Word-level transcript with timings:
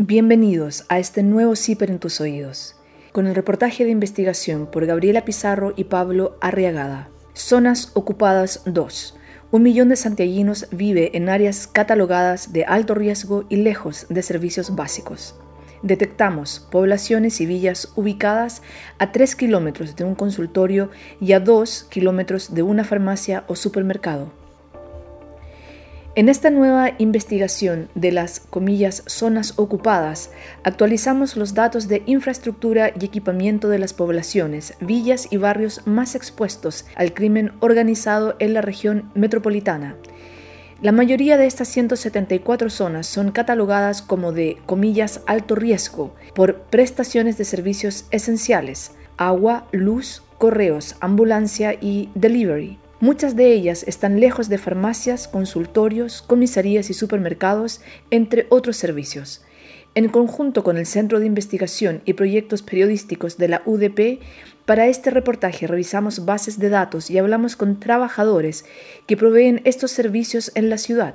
Bienvenidos 0.00 0.84
a 0.88 1.00
este 1.00 1.24
nuevo 1.24 1.56
CIPER 1.56 1.90
en 1.90 1.98
tus 1.98 2.20
oídos, 2.20 2.76
con 3.10 3.26
el 3.26 3.34
reportaje 3.34 3.84
de 3.84 3.90
investigación 3.90 4.70
por 4.70 4.86
Gabriela 4.86 5.24
Pizarro 5.24 5.72
y 5.74 5.84
Pablo 5.84 6.38
Arriagada. 6.40 7.08
Zonas 7.34 7.90
ocupadas 7.94 8.62
2. 8.64 9.16
Un 9.50 9.62
millón 9.64 9.88
de 9.88 9.96
santiaguinos 9.96 10.68
vive 10.70 11.16
en 11.16 11.28
áreas 11.28 11.66
catalogadas 11.66 12.52
de 12.52 12.64
alto 12.64 12.94
riesgo 12.94 13.44
y 13.48 13.56
lejos 13.56 14.06
de 14.08 14.22
servicios 14.22 14.76
básicos. 14.76 15.34
Detectamos 15.82 16.64
poblaciones 16.70 17.40
y 17.40 17.46
villas 17.46 17.92
ubicadas 17.96 18.62
a 19.00 19.10
3 19.10 19.34
kilómetros 19.34 19.96
de 19.96 20.04
un 20.04 20.14
consultorio 20.14 20.90
y 21.20 21.32
a 21.32 21.40
2 21.40 21.88
kilómetros 21.90 22.54
de 22.54 22.62
una 22.62 22.84
farmacia 22.84 23.42
o 23.48 23.56
supermercado. 23.56 24.30
En 26.18 26.28
esta 26.28 26.50
nueva 26.50 26.94
investigación 26.98 27.88
de 27.94 28.10
las 28.10 28.40
zonas 29.06 29.52
ocupadas, 29.56 30.32
actualizamos 30.64 31.36
los 31.36 31.54
datos 31.54 31.86
de 31.86 32.02
infraestructura 32.06 32.90
y 33.00 33.04
equipamiento 33.04 33.68
de 33.68 33.78
las 33.78 33.94
poblaciones, 33.94 34.74
villas 34.80 35.28
y 35.30 35.36
barrios 35.36 35.86
más 35.86 36.16
expuestos 36.16 36.86
al 36.96 37.14
crimen 37.14 37.52
organizado 37.60 38.34
en 38.40 38.52
la 38.52 38.62
región 38.62 39.12
metropolitana. 39.14 39.94
La 40.82 40.90
mayoría 40.90 41.36
de 41.36 41.46
estas 41.46 41.68
174 41.68 42.68
zonas 42.68 43.06
son 43.06 43.30
catalogadas 43.30 44.02
como 44.02 44.32
de 44.32 44.58
alto 45.28 45.54
riesgo 45.54 46.16
por 46.34 46.62
prestaciones 46.62 47.38
de 47.38 47.44
servicios 47.44 48.06
esenciales, 48.10 48.90
agua, 49.18 49.68
luz, 49.70 50.24
correos, 50.38 50.96
ambulancia 50.98 51.74
y 51.80 52.10
delivery. 52.16 52.80
Muchas 53.00 53.36
de 53.36 53.52
ellas 53.52 53.84
están 53.86 54.18
lejos 54.18 54.48
de 54.48 54.58
farmacias, 54.58 55.28
consultorios, 55.28 56.20
comisarías 56.20 56.90
y 56.90 56.94
supermercados, 56.94 57.80
entre 58.10 58.48
otros 58.48 58.76
servicios. 58.76 59.44
En 59.94 60.08
conjunto 60.08 60.64
con 60.64 60.76
el 60.76 60.84
Centro 60.84 61.20
de 61.20 61.26
Investigación 61.26 62.02
y 62.06 62.14
Proyectos 62.14 62.62
Periodísticos 62.62 63.38
de 63.38 63.46
la 63.46 63.62
UDP, 63.66 64.20
para 64.68 64.86
este 64.86 65.08
reportaje 65.08 65.66
revisamos 65.66 66.26
bases 66.26 66.58
de 66.58 66.68
datos 66.68 67.08
y 67.08 67.16
hablamos 67.16 67.56
con 67.56 67.80
trabajadores 67.80 68.66
que 69.06 69.16
proveen 69.16 69.62
estos 69.64 69.92
servicios 69.92 70.52
en 70.54 70.68
la 70.68 70.76
ciudad. 70.76 71.14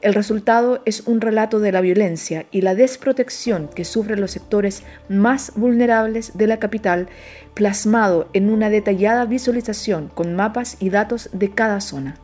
El 0.00 0.14
resultado 0.14 0.80
es 0.86 1.02
un 1.06 1.20
relato 1.20 1.60
de 1.60 1.70
la 1.70 1.82
violencia 1.82 2.46
y 2.50 2.62
la 2.62 2.74
desprotección 2.74 3.68
que 3.68 3.84
sufren 3.84 4.22
los 4.22 4.30
sectores 4.30 4.84
más 5.10 5.52
vulnerables 5.54 6.38
de 6.38 6.46
la 6.46 6.58
capital, 6.58 7.08
plasmado 7.52 8.30
en 8.32 8.48
una 8.48 8.70
detallada 8.70 9.26
visualización 9.26 10.08
con 10.08 10.34
mapas 10.34 10.78
y 10.80 10.88
datos 10.88 11.28
de 11.34 11.50
cada 11.50 11.82
zona. 11.82 12.16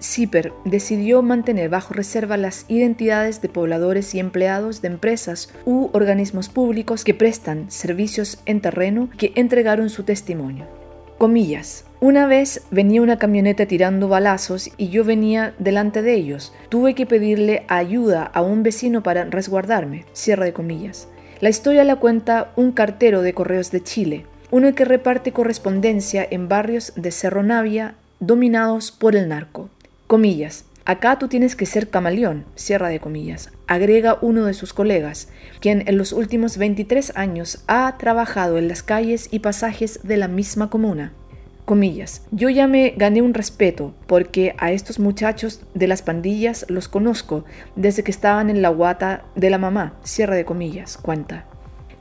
CIPER 0.00 0.52
decidió 0.64 1.22
mantener 1.22 1.68
bajo 1.68 1.94
reserva 1.94 2.36
las 2.36 2.64
identidades 2.68 3.42
de 3.42 3.48
pobladores 3.48 4.14
y 4.14 4.18
empleados 4.18 4.82
de 4.82 4.88
empresas 4.88 5.52
u 5.66 5.90
organismos 5.92 6.48
públicos 6.48 7.04
que 7.04 7.14
prestan 7.14 7.70
servicios 7.70 8.38
en 8.46 8.60
terreno 8.60 9.10
que 9.18 9.32
entregaron 9.36 9.90
su 9.90 10.04
testimonio. 10.04 10.66
Comillas. 11.18 11.84
Una 12.00 12.26
vez 12.26 12.62
venía 12.70 13.02
una 13.02 13.18
camioneta 13.18 13.66
tirando 13.66 14.08
balazos 14.08 14.70
y 14.78 14.88
yo 14.88 15.04
venía 15.04 15.54
delante 15.58 16.00
de 16.00 16.14
ellos. 16.14 16.54
Tuve 16.70 16.94
que 16.94 17.04
pedirle 17.04 17.64
ayuda 17.68 18.24
a 18.24 18.40
un 18.40 18.62
vecino 18.62 19.02
para 19.02 19.24
resguardarme. 19.24 20.06
De 20.26 20.52
comillas. 20.54 21.08
La 21.40 21.50
historia 21.50 21.84
la 21.84 21.96
cuenta 21.96 22.52
un 22.56 22.72
cartero 22.72 23.20
de 23.20 23.34
correos 23.34 23.70
de 23.70 23.82
Chile, 23.82 24.24
uno 24.50 24.74
que 24.74 24.86
reparte 24.86 25.32
correspondencia 25.32 26.26
en 26.30 26.48
barrios 26.48 26.94
de 26.96 27.10
Cerro 27.10 27.42
Navia 27.42 27.96
dominados 28.18 28.90
por 28.90 29.14
el 29.14 29.28
narco. 29.28 29.68
Comillas. 30.10 30.64
Acá 30.86 31.20
tú 31.20 31.28
tienes 31.28 31.54
que 31.54 31.66
ser 31.66 31.88
camaleón, 31.88 32.44
cierra 32.56 32.88
de 32.88 32.98
comillas, 32.98 33.52
agrega 33.68 34.18
uno 34.22 34.44
de 34.46 34.54
sus 34.54 34.72
colegas, 34.72 35.28
quien 35.60 35.84
en 35.86 35.98
los 35.98 36.10
últimos 36.12 36.56
23 36.56 37.12
años 37.14 37.62
ha 37.68 37.96
trabajado 37.96 38.58
en 38.58 38.66
las 38.66 38.82
calles 38.82 39.28
y 39.30 39.38
pasajes 39.38 40.00
de 40.02 40.16
la 40.16 40.26
misma 40.26 40.68
comuna. 40.68 41.12
Comillas, 41.64 42.26
yo 42.32 42.48
ya 42.48 42.66
me 42.66 42.92
gané 42.96 43.22
un 43.22 43.34
respeto 43.34 43.94
porque 44.08 44.56
a 44.58 44.72
estos 44.72 44.98
muchachos 44.98 45.60
de 45.74 45.86
las 45.86 46.02
pandillas 46.02 46.66
los 46.68 46.88
conozco 46.88 47.44
desde 47.76 48.02
que 48.02 48.10
estaban 48.10 48.50
en 48.50 48.62
la 48.62 48.70
guata 48.70 49.22
de 49.36 49.48
la 49.48 49.58
mamá, 49.58 49.94
cierra 50.02 50.34
de 50.34 50.44
comillas, 50.44 50.96
cuenta. 50.96 51.46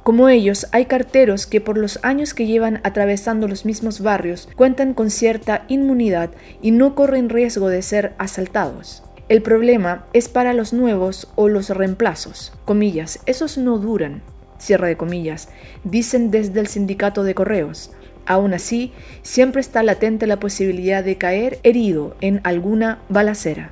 Como 0.04 0.30
ellos, 0.30 0.68
hay 0.72 0.86
carteros 0.86 1.46
que 1.46 1.62
por 1.62 1.78
los 1.78 2.00
años 2.04 2.34
que 2.34 2.48
llevan 2.48 2.80
atravesando 2.84 3.48
los 3.48 3.66
mismos 3.66 4.02
barrios 4.02 4.48
cuentan 4.56 4.94
con 4.94 5.10
cierta 5.10 5.66
inmunidad 5.68 6.32
y 6.62 6.72
no 6.72 6.96
corren 6.96 7.30
riesgo 7.30 7.70
de 7.70 7.82
ser 7.82 8.14
asaltados. 8.18 9.04
El 9.28 9.44
problema 9.44 10.06
es 10.14 10.28
para 10.28 10.54
los 10.54 10.74
nuevos 10.74 11.28
o 11.36 11.50
los 11.50 11.70
reemplazos. 11.70 12.54
Comillas, 12.66 13.20
esos 13.28 13.60
no 13.60 13.78
duran. 13.78 14.24
Cierra 14.58 14.88
de 14.88 14.98
comillas. 14.98 15.50
Dicen 15.84 16.32
desde 16.32 16.60
el 16.60 16.68
sindicato 16.68 17.24
de 17.24 17.36
correos. 17.36 17.92
Aún 18.26 18.54
así, 18.54 18.92
siempre 19.22 19.62
está 19.62 19.84
latente 19.84 20.26
la 20.26 20.40
posibilidad 20.40 21.04
de 21.04 21.18
caer 21.18 21.60
herido 21.64 22.16
en 22.22 22.42
alguna 22.44 23.00
balacera. 23.10 23.72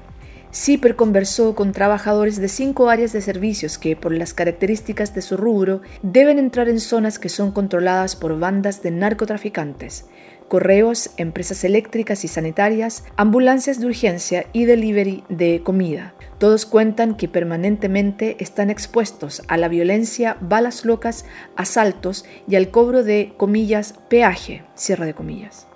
CIPER 0.51 0.95
conversó 0.95 1.55
con 1.55 1.73
trabajadores 1.73 2.37
de 2.37 2.47
cinco 2.47 2.89
áreas 2.89 3.11
de 3.11 3.21
servicios 3.21 3.77
que, 3.77 3.95
por 3.95 4.13
las 4.13 4.33
características 4.33 5.13
de 5.13 5.21
su 5.21 5.37
rubro, 5.37 5.81
deben 6.01 6.39
entrar 6.39 6.69
en 6.69 6.79
zonas 6.79 7.19
que 7.19 7.29
son 7.29 7.51
controladas 7.51 8.15
por 8.15 8.39
bandas 8.39 8.81
de 8.81 8.91
narcotraficantes, 8.91 10.05
correos, 10.47 11.11
empresas 11.17 11.63
eléctricas 11.63 12.23
y 12.23 12.27
sanitarias, 12.27 13.03
ambulancias 13.17 13.79
de 13.79 13.87
urgencia 13.87 14.45
y 14.53 14.65
delivery 14.65 15.23
de 15.29 15.61
comida. 15.63 16.13
Todos 16.37 16.65
cuentan 16.65 17.17
que 17.17 17.27
permanentemente 17.27 18.37
están 18.39 18.69
expuestos 18.69 19.41
a 19.47 19.57
la 19.57 19.67
violencia, 19.67 20.37
balas 20.39 20.85
locas, 20.85 21.25
asaltos 21.55 22.25
y 22.47 22.55
al 22.55 22.69
cobro 22.69 23.03
de, 23.03 23.33
comillas, 23.37 23.95
peaje, 24.07 24.63
cierre 24.75 25.07
de 25.07 25.13
comillas. 25.13 25.66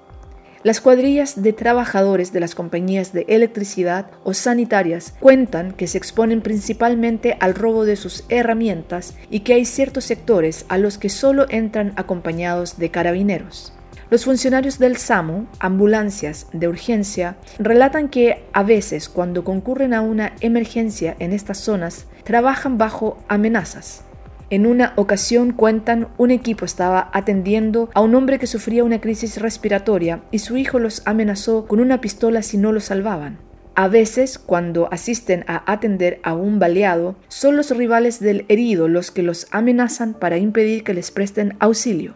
Las 0.63 0.79
cuadrillas 0.79 1.41
de 1.41 1.53
trabajadores 1.53 2.33
de 2.33 2.39
las 2.39 2.53
compañías 2.53 3.13
de 3.13 3.25
electricidad 3.27 4.11
o 4.23 4.35
sanitarias 4.35 5.16
cuentan 5.19 5.72
que 5.72 5.88
se 5.88 5.97
exponen 5.97 6.41
principalmente 6.41 7.35
al 7.39 7.55
robo 7.55 7.83
de 7.83 7.95
sus 7.95 8.25
herramientas 8.29 9.16
y 9.31 9.39
que 9.39 9.55
hay 9.55 9.66
ciertos 9.66 10.05
sectores 10.05 10.66
a 10.69 10.77
los 10.77 10.99
que 10.99 11.09
solo 11.09 11.47
entran 11.49 11.94
acompañados 11.95 12.77
de 12.77 12.91
carabineros. 12.91 13.73
Los 14.11 14.25
funcionarios 14.25 14.77
del 14.77 14.97
SAMU, 14.97 15.47
ambulancias 15.57 16.45
de 16.53 16.67
urgencia, 16.67 17.38
relatan 17.57 18.07
que 18.07 18.43
a 18.53 18.61
veces 18.61 19.09
cuando 19.09 19.43
concurren 19.43 19.95
a 19.95 20.01
una 20.01 20.33
emergencia 20.41 21.16
en 21.17 21.33
estas 21.33 21.57
zonas, 21.57 22.05
trabajan 22.23 22.78
bajo 22.78 23.17
amenazas. 23.29 24.03
En 24.51 24.67
una 24.67 24.91
ocasión 24.97 25.53
cuentan, 25.53 26.09
un 26.17 26.29
equipo 26.29 26.66
estaba 26.66 27.09
atendiendo 27.13 27.89
a 27.94 28.01
un 28.01 28.13
hombre 28.16 28.38
que 28.38 28.47
sufría 28.47 28.84
una 28.84 29.00
crisis 29.00 29.39
respiratoria 29.39 30.23
y 30.29 30.39
su 30.39 30.57
hijo 30.57 30.78
los 30.78 31.03
amenazó 31.06 31.67
con 31.67 31.79
una 31.79 32.01
pistola 32.01 32.41
si 32.41 32.57
no 32.57 32.73
lo 32.73 32.81
salvaban. 32.81 33.40
A 33.75 33.88
veces, 33.88 34.38
cuando 34.38 34.90
asisten 34.91 35.45
a 35.47 35.72
atender 35.72 36.19
a 36.23 36.34
un 36.34 36.59
baleado, 36.59 37.16
son 37.29 37.56
los 37.56 37.69
rivales 37.72 38.19
del 38.19 38.44
herido 38.50 38.90
los 38.90 39.09
que 39.09 39.23
los 39.23 39.47
amenazan 39.51 40.13
para 40.16 40.38
impedir 40.38 40.84
que 40.84 40.94
les 40.94 41.11
presten 41.11 41.56
auxilio. 41.61 42.16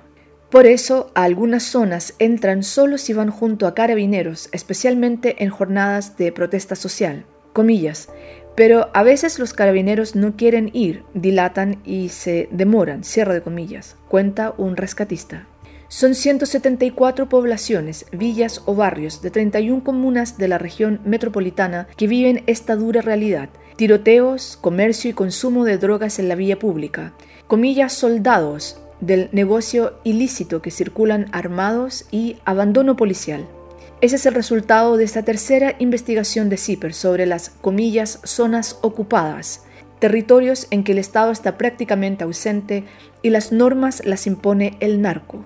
Por 0.52 0.66
eso, 0.66 1.12
a 1.16 1.24
algunas 1.24 1.64
zonas 1.64 2.16
entran 2.20 2.64
solo 2.64 2.98
si 2.98 3.14
van 3.14 3.32
junto 3.32 3.66
a 3.66 3.74
carabineros, 3.74 4.50
especialmente 4.52 5.42
en 5.42 5.52
jornadas 5.52 6.18
de 6.18 6.34
protesta 6.34 6.76
social. 6.76 7.26
Comillas, 7.54 8.10
pero 8.56 8.90
a 8.94 9.04
veces 9.04 9.38
los 9.38 9.54
carabineros 9.54 10.16
no 10.16 10.36
quieren 10.36 10.70
ir, 10.74 11.04
dilatan 11.14 11.82
y 11.84 12.10
se 12.10 12.48
demoran, 12.52 13.04
cierre 13.04 13.34
de 13.34 13.42
comillas, 13.42 13.98
cuenta 14.08 14.54
un 14.58 14.78
rescatista. 14.78 15.48
Son 15.88 16.16
174 16.16 17.30
poblaciones, 17.30 18.06
villas 18.12 18.62
o 18.66 18.76
barrios 18.76 19.22
de 19.22 19.30
31 19.30 19.84
comunas 19.84 20.38
de 20.38 20.48
la 20.48 20.58
región 20.58 21.00
metropolitana 21.06 21.88
que 21.96 22.08
viven 22.08 22.44
esta 22.48 22.76
dura 22.76 23.02
realidad. 23.02 23.50
Tiroteos, 23.76 24.58
comercio 24.60 25.12
y 25.12 25.14
consumo 25.14 25.64
de 25.64 25.78
drogas 25.78 26.18
en 26.18 26.28
la 26.28 26.36
vía 26.36 26.58
pública. 26.58 27.14
Comillas 27.48 27.94
soldados 27.94 28.82
del 29.00 29.30
negocio 29.32 30.00
ilícito 30.04 30.62
que 30.62 30.72
circulan 30.72 31.28
armados 31.32 32.06
y 32.10 32.38
abandono 32.46 32.96
policial. 32.96 33.46
Ese 34.02 34.18
es 34.18 34.26
el 34.26 34.34
resultado 34.34 34.98
de 34.98 35.06
esta 35.06 35.24
tercera 35.24 35.76
investigación 35.80 36.50
de 36.50 36.58
CIPER 36.58 36.94
sobre 36.94 37.26
las 37.26 37.50
comillas 37.50 38.20
zonas 38.24 38.78
ocupadas, 38.82 39.64
territorios 40.00 40.68
en 40.70 40.84
que 40.84 40.92
el 40.92 40.98
Estado 40.98 41.32
está 41.32 41.58
prácticamente 41.58 42.26
ausente 42.26 42.84
y 43.22 43.30
las 43.30 43.54
normas 43.54 44.06
las 44.06 44.28
impone 44.28 44.76
el 44.82 45.02
narco. 45.02 45.46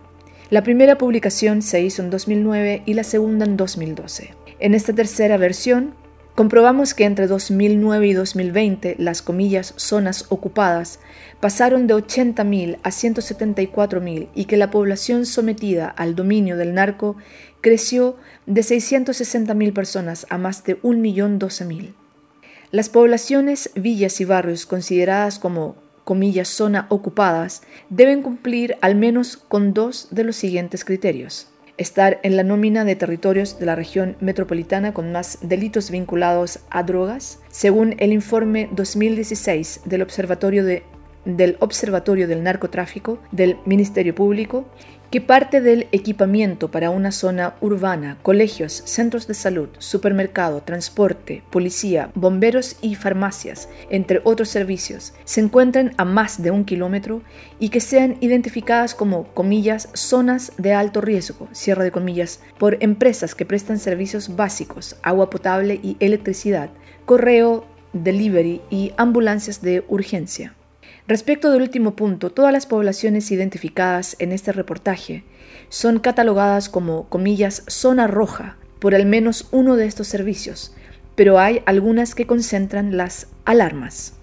La 0.50 0.63
primera 0.63 0.98
publicación 0.98 1.62
se 1.62 1.81
hizo 1.81 2.01
en 2.01 2.10
2009 2.10 2.81
y 2.88 2.96
la 2.96 3.04
segunda 3.04 3.46
en 3.46 3.56
2012. 3.56 4.34
En 4.60 4.74
esta 4.74 4.94
tercera 4.94 5.38
versión, 5.38 5.94
comprobamos 6.34 6.94
que 6.94 7.04
entre 7.04 7.28
2009 7.28 8.07
y 8.07 8.13
2020 8.13 8.96
las 8.98 9.22
comillas 9.22 9.74
zonas 9.75 10.25
ocupadas 10.30 11.00
pasaron 11.40 11.86
de 11.86 11.94
80.000 11.94 12.80
a 12.81 12.90
174.000 12.90 14.30
y 14.34 14.46
que 14.46 14.57
la 14.57 14.72
población 14.72 15.25
sometida 15.25 15.88
al 15.88 16.16
dominio 16.16 16.57
del 16.57 16.74
narco 16.74 17.16
creció 17.62 18.16
de 18.50 18.62
660.000 18.62 19.74
personas 19.74 20.25
a 20.30 20.40
más 20.40 20.63
de 20.63 20.81
1.012.000. 20.81 21.94
Las 22.72 22.90
poblaciones, 22.90 23.69
villas 23.75 24.19
y 24.19 24.25
barrios 24.25 24.66
consideradas 24.66 25.40
como 25.40 25.75
zona 26.44 26.88
ocupadas, 26.90 27.62
deben 27.92 28.24
cumplir 28.24 28.78
al 28.81 28.96
menos 28.96 29.38
con 29.38 29.75
dos 29.75 30.07
de 30.10 30.24
los 30.24 30.36
siguientes 30.36 30.84
criterios. 30.84 31.48
Estar 31.78 32.19
en 32.24 32.36
la 32.36 32.44
nómina 32.44 32.84
de 32.84 32.96
territorios 32.96 33.60
de 33.60 33.68
la 33.68 33.75
región 33.75 34.18
metropolitana 34.19 34.96
con 34.96 35.12
más 35.12 35.38
delitos 35.42 35.92
vinculados 35.92 36.60
a 36.72 36.81
drogas, 36.81 37.40
según 37.50 37.96
el 38.00 38.12
informe 38.12 38.68
2016 38.72 39.81
del 39.86 40.01
Observatorio 40.01 40.66
de 40.66 40.84
del 41.25 41.57
Observatorio 41.60 42.27
del 42.27 42.44
Narcotráfico 42.44 43.19
del 43.31 43.57
Ministerio 43.66 44.16
Público 44.16 44.66
que 45.10 45.21
parte 45.21 45.60
del 45.60 45.88
equipamiento 45.92 46.69
para 46.69 46.92
una 46.92 47.12
zona 47.12 47.56
urbana, 47.62 48.18
colegios, 48.21 48.83
centros 48.86 49.27
de 49.27 49.33
salud, 49.33 49.69
supermercado, 49.80 50.62
transporte, 50.62 51.42
policía, 51.50 52.12
bomberos 52.13 52.77
y 52.81 52.94
farmacias, 52.94 53.69
entre 53.89 54.21
otros 54.24 54.50
servicios, 54.50 55.13
se 55.24 55.42
encuentren 55.42 55.94
a 55.98 56.06
más 56.06 56.42
de 56.44 56.51
un 56.51 56.63
kilómetro 56.63 57.24
y 57.60 57.69
que 57.69 57.80
sean 57.80 58.18
identificadas 58.19 58.94
como, 58.94 59.33
comillas, 59.33 59.89
zonas 59.94 60.51
de 60.57 60.74
alto 60.74 61.01
riesgo, 61.01 61.48
cierre 61.54 61.86
de 61.86 61.92
comillas, 61.92 62.42
por 62.60 62.77
empresas 62.80 63.33
que 63.33 63.45
prestan 63.45 63.80
servicios 63.80 64.36
básicos, 64.36 64.95
agua 65.01 65.31
potable 65.31 65.80
y 65.81 65.98
electricidad, 66.00 66.69
correo, 67.06 67.65
delivery 67.94 68.62
y 68.69 68.94
ambulancias 68.98 69.62
de 69.63 69.83
urgencia. 69.88 70.54
Respecto 71.10 71.50
del 71.50 71.64
último 71.64 71.96
punto, 71.96 72.30
todas 72.30 72.54
las 72.54 72.68
poblaciones 72.68 73.32
identificadas 73.32 74.16
en 74.20 74.32
este 74.32 74.52
reportaje 74.52 75.24
son 75.68 75.98
catalogadas 75.98 76.70
como, 76.70 77.10
comillas, 77.10 77.64
zona 77.68 78.06
roja 78.06 78.58
por 78.78 78.94
al 78.94 79.08
menos 79.08 79.48
uno 79.52 79.76
de 79.76 79.88
estos 79.88 80.06
servicios, 80.06 80.72
pero 81.16 81.40
hay 81.40 81.64
algunas 81.66 82.14
que 82.14 82.28
concentran 82.28 82.96
las 82.96 83.26
alarmas. 83.44 84.19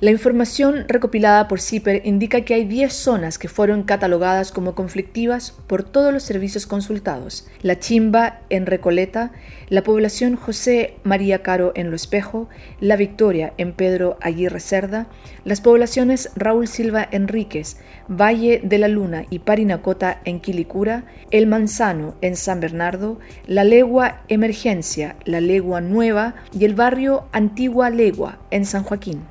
La 0.00 0.12
información 0.12 0.84
recopilada 0.86 1.48
por 1.48 1.60
CIPER 1.60 2.02
indica 2.04 2.42
que 2.42 2.54
hay 2.54 2.64
10 2.64 2.92
zonas 2.92 3.36
que 3.36 3.48
fueron 3.48 3.82
catalogadas 3.82 4.52
como 4.52 4.76
conflictivas 4.76 5.50
por 5.66 5.82
todos 5.82 6.12
los 6.12 6.22
servicios 6.22 6.68
consultados. 6.68 7.48
La 7.62 7.80
Chimba 7.80 8.42
en 8.48 8.66
Recoleta, 8.66 9.32
la 9.68 9.82
población 9.82 10.36
José 10.36 10.94
María 11.02 11.42
Caro 11.42 11.72
en 11.74 11.90
Lo 11.90 11.96
Espejo, 11.96 12.48
La 12.78 12.94
Victoria 12.94 13.54
en 13.58 13.72
Pedro 13.72 14.18
Aguirre 14.20 14.60
Cerda, 14.60 15.08
las 15.44 15.60
poblaciones 15.60 16.30
Raúl 16.36 16.68
Silva 16.68 17.08
Enríquez, 17.10 17.78
Valle 18.06 18.60
de 18.62 18.78
la 18.78 18.86
Luna 18.86 19.24
y 19.30 19.40
Parinacota 19.40 20.20
en 20.24 20.38
Quilicura, 20.38 21.06
El 21.32 21.48
Manzano 21.48 22.14
en 22.20 22.36
San 22.36 22.60
Bernardo, 22.60 23.18
La 23.48 23.64
Legua 23.64 24.22
Emergencia, 24.28 25.16
La 25.24 25.40
Legua 25.40 25.80
Nueva 25.80 26.36
y 26.56 26.66
el 26.66 26.76
barrio 26.76 27.24
Antigua 27.32 27.90
Legua 27.90 28.38
en 28.52 28.64
San 28.64 28.84
Joaquín. 28.84 29.22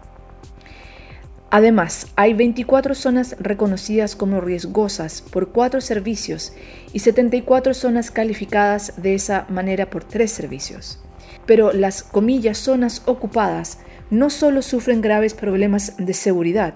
Además, 1.58 2.06
hay 2.16 2.36
24 2.36 2.94
zonas 2.94 3.36
reconocidas 3.40 4.16
como 4.16 4.42
riesgosas 4.42 5.24
por 5.24 5.52
cuatro 5.52 5.82
servicios 5.82 6.54
y 6.94 7.00
74 7.00 7.74
zonas 7.74 8.12
calificadas 8.12 8.94
de 9.02 9.16
esa 9.16 9.48
manera 9.50 9.90
por 9.90 10.04
tres 10.04 10.32
servicios. 10.32 11.00
Pero 11.48 11.74
las 11.74 12.04
comillas 12.04 12.60
zonas 12.60 13.02
ocupadas 13.08 13.80
no 14.12 14.30
solo 14.30 14.62
sufren 14.62 15.02
graves 15.02 15.34
problemas 15.34 15.96
de 15.98 16.14
seguridad, 16.14 16.76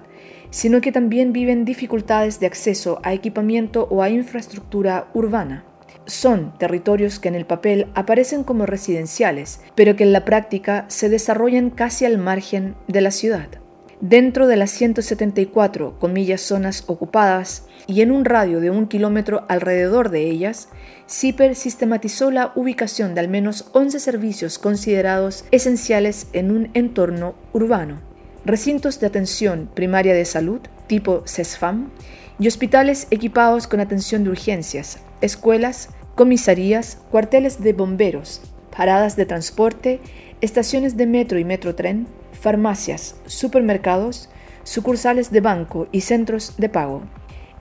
sino 0.50 0.81
que 0.81 0.92
también 0.92 1.31
viven 1.31 1.63
dificultades 1.63 2.39
de 2.39 2.48
acceso 2.48 3.01
a 3.04 3.13
equipamiento 3.13 3.88
o 3.92 4.01
a 4.01 4.10
infraestructura 4.10 5.12
urbana. 5.13 5.63
Son 6.07 6.57
territorios 6.57 7.19
que 7.19 7.28
en 7.28 7.36
el 7.36 7.45
papel 7.45 7.86
aparecen 7.94 8.44
como 8.44 8.66
residenciales, 8.66 9.62
pero 9.75 9.95
que 9.95 10.06
en 10.06 10.12
la 10.12 10.25
práctica 10.25 10.86
se 10.88 11.07
desarrollan 11.07 11.69
casi 11.69 12.06
al 12.06 12.18
margen 12.18 12.74
de 12.88 13.01
la 13.01 13.12
ciudad. 13.12 13.60
Dentro 14.01 14.48
de 14.48 14.56
las 14.56 14.71
174 14.71 16.00
comillas 16.00 16.42
zonas 16.42 16.86
ocupadas 16.88 17.68
y 17.86 18.01
en 18.01 18.12
un 18.12 18.25
radio 18.25 18.59
de 18.59 18.71
un 18.71 18.88
kilómetro 18.88 19.45
alrededor 19.48 20.09
de 20.09 20.27
ellas, 20.27 20.69
CIPER 21.07 21.56
sistematizó 21.56 22.31
la 22.31 22.51
ubicación 22.56 23.13
de 23.13 23.19
al 23.19 23.27
menos 23.27 23.69
11 23.74 24.00
servicios 24.00 24.57
considerados 24.57 25.45
esenciales 25.51 26.25
en 26.33 26.50
un 26.50 26.71
entorno 26.74 27.36
urbano, 27.53 28.01
recintos 28.44 29.00
de 29.00 29.06
atención 29.06 29.69
primaria 29.71 30.15
de 30.15 30.25
salud 30.25 30.62
tipo 30.88 31.21
CESFAM 31.27 31.92
y 32.39 32.47
hospitales 32.47 33.06
equipados 33.12 33.68
con 33.68 33.81
atención 33.81 34.24
de 34.24 34.31
urgencias, 34.31 34.97
escuelas, 35.21 35.89
comisarías, 36.15 36.97
cuarteles 37.12 37.62
de 37.62 37.74
bomberos, 37.74 38.42
paradas 38.75 39.15
de 39.15 39.27
transporte, 39.27 40.00
estaciones 40.42 40.97
de 40.97 41.06
metro 41.06 41.38
y 41.38 41.45
metrotren, 41.45 42.07
farmacias, 42.41 43.15
supermercados, 43.27 44.29
sucursales 44.63 45.31
de 45.31 45.41
banco 45.41 45.88
y 45.91 46.01
centros 46.01 46.55
de 46.57 46.69
pago. 46.69 47.03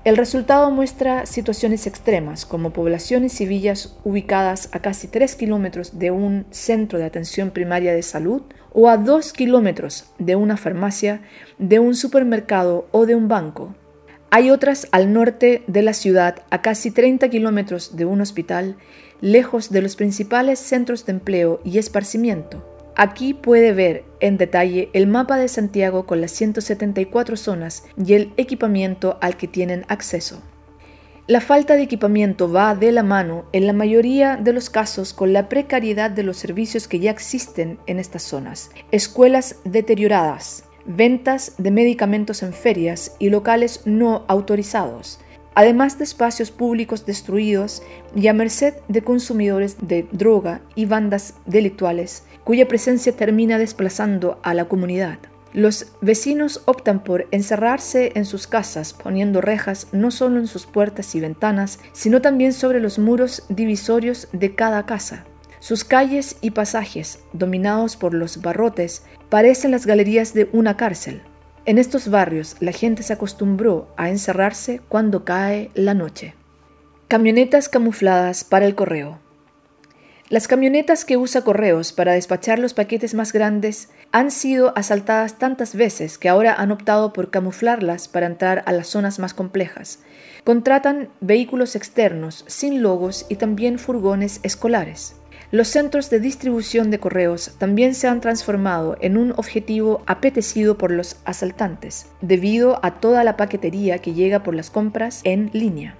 El 0.02 0.16
resultado 0.16 0.70
muestra 0.70 1.26
situaciones 1.26 1.86
extremas, 1.86 2.46
como 2.46 2.72
poblaciones 2.72 3.38
y 3.42 3.46
villas 3.46 3.98
ubicadas 4.02 4.70
a 4.72 4.80
casi 4.80 5.08
3 5.08 5.34
kilómetros 5.34 5.98
de 5.98 6.10
un 6.10 6.46
centro 6.50 6.98
de 6.98 7.04
atención 7.04 7.50
primaria 7.50 7.92
de 7.92 8.02
salud 8.02 8.40
o 8.72 8.88
a 8.88 8.96
2 8.96 9.34
kilómetros 9.34 10.06
de 10.18 10.36
una 10.36 10.56
farmacia, 10.56 11.20
de 11.58 11.78
un 11.80 11.94
supermercado 11.94 12.88
o 12.92 13.04
de 13.04 13.14
un 13.14 13.28
banco. 13.28 13.74
Hay 14.30 14.50
otras 14.50 14.88
al 14.92 15.12
norte 15.12 15.64
de 15.66 15.82
la 15.82 15.92
ciudad, 15.92 16.42
a 16.48 16.62
casi 16.62 16.90
30 16.90 17.28
kilómetros 17.28 17.96
de 17.96 18.06
un 18.06 18.22
hospital, 18.22 18.76
lejos 19.20 19.70
de 19.70 19.82
los 19.82 19.96
principales 19.96 20.58
centros 20.58 21.04
de 21.04 21.12
empleo 21.12 21.60
y 21.62 21.76
esparcimiento. 21.76 22.69
Aquí 22.96 23.34
puede 23.34 23.72
ver 23.72 24.04
en 24.20 24.36
detalle 24.36 24.90
el 24.92 25.06
mapa 25.06 25.36
de 25.36 25.48
Santiago 25.48 26.06
con 26.06 26.20
las 26.20 26.32
174 26.32 27.36
zonas 27.36 27.84
y 27.96 28.14
el 28.14 28.32
equipamiento 28.36 29.18
al 29.20 29.36
que 29.36 29.48
tienen 29.48 29.84
acceso. 29.88 30.42
La 31.26 31.40
falta 31.40 31.76
de 31.76 31.82
equipamiento 31.82 32.50
va 32.50 32.74
de 32.74 32.90
la 32.90 33.04
mano 33.04 33.44
en 33.52 33.68
la 33.68 33.72
mayoría 33.72 34.36
de 34.36 34.52
los 34.52 34.68
casos 34.68 35.14
con 35.14 35.32
la 35.32 35.48
precariedad 35.48 36.10
de 36.10 36.24
los 36.24 36.36
servicios 36.38 36.88
que 36.88 36.98
ya 36.98 37.12
existen 37.12 37.78
en 37.86 38.00
estas 38.00 38.24
zonas. 38.24 38.70
Escuelas 38.90 39.56
deterioradas, 39.64 40.64
ventas 40.86 41.54
de 41.56 41.70
medicamentos 41.70 42.42
en 42.42 42.52
ferias 42.52 43.14
y 43.20 43.30
locales 43.30 43.82
no 43.84 44.24
autorizados, 44.26 45.20
además 45.54 45.98
de 45.98 46.04
espacios 46.04 46.50
públicos 46.50 47.06
destruidos 47.06 47.82
y 48.16 48.26
a 48.26 48.32
merced 48.32 48.74
de 48.88 49.02
consumidores 49.02 49.76
de 49.80 50.08
droga 50.10 50.62
y 50.74 50.86
bandas 50.86 51.34
delictuales 51.46 52.24
cuya 52.44 52.68
presencia 52.68 53.12
termina 53.16 53.58
desplazando 53.58 54.38
a 54.42 54.54
la 54.54 54.66
comunidad. 54.66 55.18
Los 55.52 55.92
vecinos 56.00 56.62
optan 56.66 57.02
por 57.02 57.26
encerrarse 57.32 58.12
en 58.14 58.24
sus 58.24 58.46
casas 58.46 58.92
poniendo 58.92 59.40
rejas 59.40 59.88
no 59.90 60.12
solo 60.12 60.38
en 60.38 60.46
sus 60.46 60.66
puertas 60.66 61.14
y 61.16 61.20
ventanas, 61.20 61.80
sino 61.92 62.20
también 62.20 62.52
sobre 62.52 62.80
los 62.80 63.00
muros 63.00 63.42
divisorios 63.48 64.28
de 64.32 64.54
cada 64.54 64.86
casa. 64.86 65.24
Sus 65.58 65.84
calles 65.84 66.36
y 66.40 66.52
pasajes, 66.52 67.18
dominados 67.32 67.96
por 67.96 68.14
los 68.14 68.40
barrotes, 68.40 69.02
parecen 69.28 69.72
las 69.72 69.86
galerías 69.86 70.34
de 70.34 70.48
una 70.52 70.76
cárcel. 70.76 71.22
En 71.66 71.78
estos 71.78 72.08
barrios 72.08 72.56
la 72.60 72.72
gente 72.72 73.02
se 73.02 73.12
acostumbró 73.12 73.92
a 73.96 74.08
encerrarse 74.08 74.80
cuando 74.88 75.24
cae 75.24 75.70
la 75.74 75.94
noche. 75.94 76.34
Camionetas 77.08 77.68
camufladas 77.68 78.44
para 78.44 78.66
el 78.66 78.74
correo. 78.74 79.18
Las 80.30 80.46
camionetas 80.46 81.04
que 81.04 81.16
usa 81.16 81.42
Correos 81.42 81.92
para 81.92 82.12
despachar 82.12 82.60
los 82.60 82.72
paquetes 82.72 83.14
más 83.14 83.32
grandes 83.32 83.88
han 84.12 84.30
sido 84.30 84.72
asaltadas 84.76 85.40
tantas 85.40 85.74
veces 85.74 86.18
que 86.18 86.28
ahora 86.28 86.54
han 86.54 86.70
optado 86.70 87.12
por 87.12 87.30
camuflarlas 87.30 88.06
para 88.06 88.26
entrar 88.26 88.62
a 88.66 88.70
las 88.70 88.86
zonas 88.86 89.18
más 89.18 89.34
complejas. 89.34 89.98
Contratan 90.44 91.08
vehículos 91.20 91.74
externos 91.74 92.44
sin 92.46 92.80
logos 92.80 93.26
y 93.28 93.34
también 93.34 93.80
furgones 93.80 94.38
escolares. 94.44 95.16
Los 95.50 95.66
centros 95.66 96.10
de 96.10 96.20
distribución 96.20 96.92
de 96.92 97.00
correos 97.00 97.56
también 97.58 97.96
se 97.96 98.06
han 98.06 98.20
transformado 98.20 98.96
en 99.00 99.16
un 99.16 99.32
objetivo 99.32 100.04
apetecido 100.06 100.78
por 100.78 100.92
los 100.92 101.16
asaltantes, 101.24 102.06
debido 102.20 102.78
a 102.84 103.00
toda 103.00 103.24
la 103.24 103.36
paquetería 103.36 103.98
que 103.98 104.14
llega 104.14 104.44
por 104.44 104.54
las 104.54 104.70
compras 104.70 105.22
en 105.24 105.50
línea. 105.52 105.96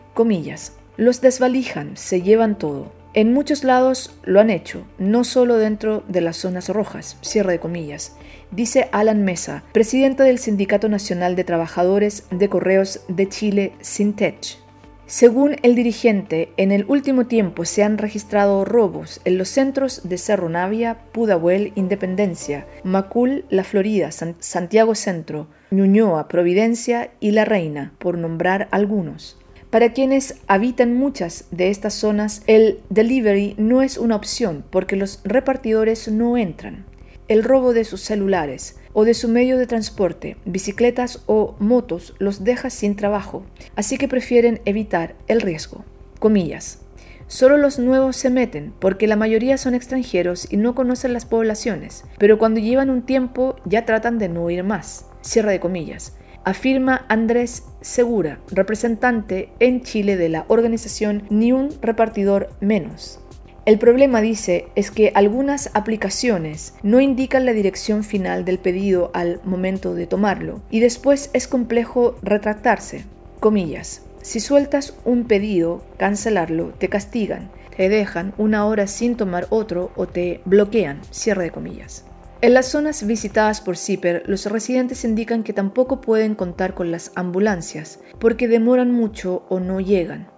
Los 0.97 1.21
desvalijan, 1.21 1.97
se 1.97 2.23
llevan 2.23 2.57
todo. 2.57 3.00
En 3.13 3.33
muchos 3.33 3.65
lados 3.65 4.15
lo 4.23 4.39
han 4.39 4.51
hecho, 4.51 4.87
no 4.99 5.25
solo 5.25 5.57
dentro 5.57 6.05
de 6.07 6.21
las 6.21 6.37
zonas 6.37 6.69
rojas, 6.69 7.17
cierre 7.23 7.53
de 7.53 7.59
comillas, 7.59 8.15
dice 8.53 8.89
Alan 8.93 9.25
Mesa, 9.25 9.65
presidente 9.73 10.23
del 10.23 10.39
Sindicato 10.39 10.89
Nacional 10.89 11.35
de 11.35 11.43
Trabajadores 11.43 12.27
de 12.31 12.49
Correos 12.49 13.01
de 13.09 13.29
Chile, 13.29 13.73
Sintech. 13.81 14.59
Según 15.07 15.57
el 15.63 15.75
dirigente, 15.75 16.53
en 16.57 16.71
el 16.71 16.85
último 16.87 17.27
tiempo 17.27 17.65
se 17.65 17.83
han 17.83 17.99
registrado 17.99 18.65
robos 18.65 19.21
en 19.25 19.39
los 19.39 19.49
centros 19.49 20.09
de 20.09 20.17
Cerro 20.17 20.49
Navia, 20.49 20.99
Pudahuel, 21.11 21.73
Independencia, 21.75 22.69
Macul, 22.85 23.45
La 23.51 23.65
Florida, 23.65 24.11
Santiago 24.13 24.95
Centro, 24.95 25.49
Ñuñoa, 25.73 26.29
Providencia 26.29 27.11
y 27.19 27.33
La 27.33 27.45
Reina, 27.45 27.93
por 27.99 28.19
nombrar 28.19 28.69
algunos. 28.71 29.40
Para 29.71 29.93
quienes 29.93 30.35
habitan 30.49 30.95
muchas 30.95 31.45
de 31.53 31.71
estas 31.71 31.95
zonas, 31.95 32.43
el 32.49 32.81
delivery 32.89 33.55
no 33.57 33.83
es 33.83 33.99
una 33.99 34.17
opción 34.17 34.65
porque 34.69 34.97
los 34.97 35.21
repartidores 35.23 36.09
no 36.09 36.37
entran. 36.37 36.85
El 37.29 37.45
robo 37.45 37.73
de 37.73 37.85
sus 37.85 38.01
celulares, 38.01 38.81
o 38.95 39.05
de 39.05 39.15
su 39.15 39.29
medio 39.29 39.57
de 39.59 39.69
transporte, 39.69 40.37
bicicletas 40.45 41.23
o 41.27 41.55
motos, 41.61 42.17
los 42.19 42.43
deja 42.43 42.69
sin 42.69 42.97
trabajo, 42.97 43.45
así 43.77 43.97
que 43.97 44.09
prefieren 44.09 44.61
evitar 44.65 45.15
el 45.29 45.41
riesgo. 45.41 45.85
Comillas. 46.19 46.81
Solo 47.29 47.57
los 47.57 47.79
nuevos 47.79 48.17
se 48.17 48.29
meten 48.29 48.73
porque 48.81 49.07
la 49.07 49.15
mayoría 49.15 49.57
son 49.57 49.77
extranjeros 49.77 50.53
y 50.53 50.57
no 50.57 50.75
conocen 50.75 51.13
las 51.13 51.27
poblaciones, 51.27 52.03
pero 52.19 52.41
cuando 52.41 52.59
llevan 52.59 52.91
un 52.91 53.03
tiempo 53.03 53.55
ya 53.65 53.87
tratan 53.87 54.19
de 54.19 54.29
no 54.29 54.51
ir 54.51 54.65
más. 54.65 55.07
Cierra 55.21 55.53
de 55.53 55.61
comillas. 55.61 56.15
Afirma 56.45 57.05
Andrés 57.09 57.65
Segura, 57.83 58.41
representante 58.51 59.51
en 59.61 59.83
Chile 59.83 60.17
de 60.17 60.31
la 60.31 60.47
organización 60.49 61.25
Ni 61.29 61.53
un 61.53 61.69
repartidor 61.83 62.51
menos. 62.61 63.21
El 63.67 63.79
problema, 63.79 64.23
dice, 64.23 64.69
es 64.75 64.91
que 64.91 65.13
algunas 65.15 65.71
aplicaciones 65.75 66.75
no 66.83 66.99
indican 67.01 67.45
la 67.45 67.53
dirección 67.53 68.05
final 68.05 68.47
del 68.47 68.59
pedido 68.59 69.11
al 69.13 69.41
momento 69.45 69.95
de 69.95 70.07
tomarlo 70.07 70.63
y 70.71 70.81
después 70.81 71.29
es 71.35 71.47
complejo 71.47 72.17
retractarse. 72.23 73.05
Comillas. 73.39 74.03
Si 74.23 74.41
sueltas 74.41 74.95
un 75.05 75.25
pedido, 75.25 75.85
cancelarlo, 75.99 76.73
te 76.79 76.89
castigan, 76.89 77.51
te 77.77 77.89
dejan 77.89 78.33
una 78.39 78.67
hora 78.67 78.87
sin 78.87 79.17
tomar 79.17 79.47
otro 79.51 79.93
o 79.95 80.07
te 80.07 80.41
bloquean. 80.47 81.01
Cierre 81.11 81.45
de 81.45 81.51
comillas. 81.51 82.05
En 82.43 82.55
las 82.55 82.69
zonas 82.69 83.07
visitadas 83.07 83.61
por 83.61 83.77
CIPER, 83.77 84.23
los 84.27 84.47
residentes 84.47 85.05
indican 85.05 85.43
que 85.43 85.53
tampoco 85.53 86.01
pueden 86.01 86.35
contar 86.35 86.73
con 86.73 86.91
las 86.91 87.13
ambulancias 87.15 87.99
porque 88.19 88.49
demoran 88.49 88.91
mucho 88.93 89.43
o 89.51 89.61
no 89.61 89.79
llegan. 89.79 90.31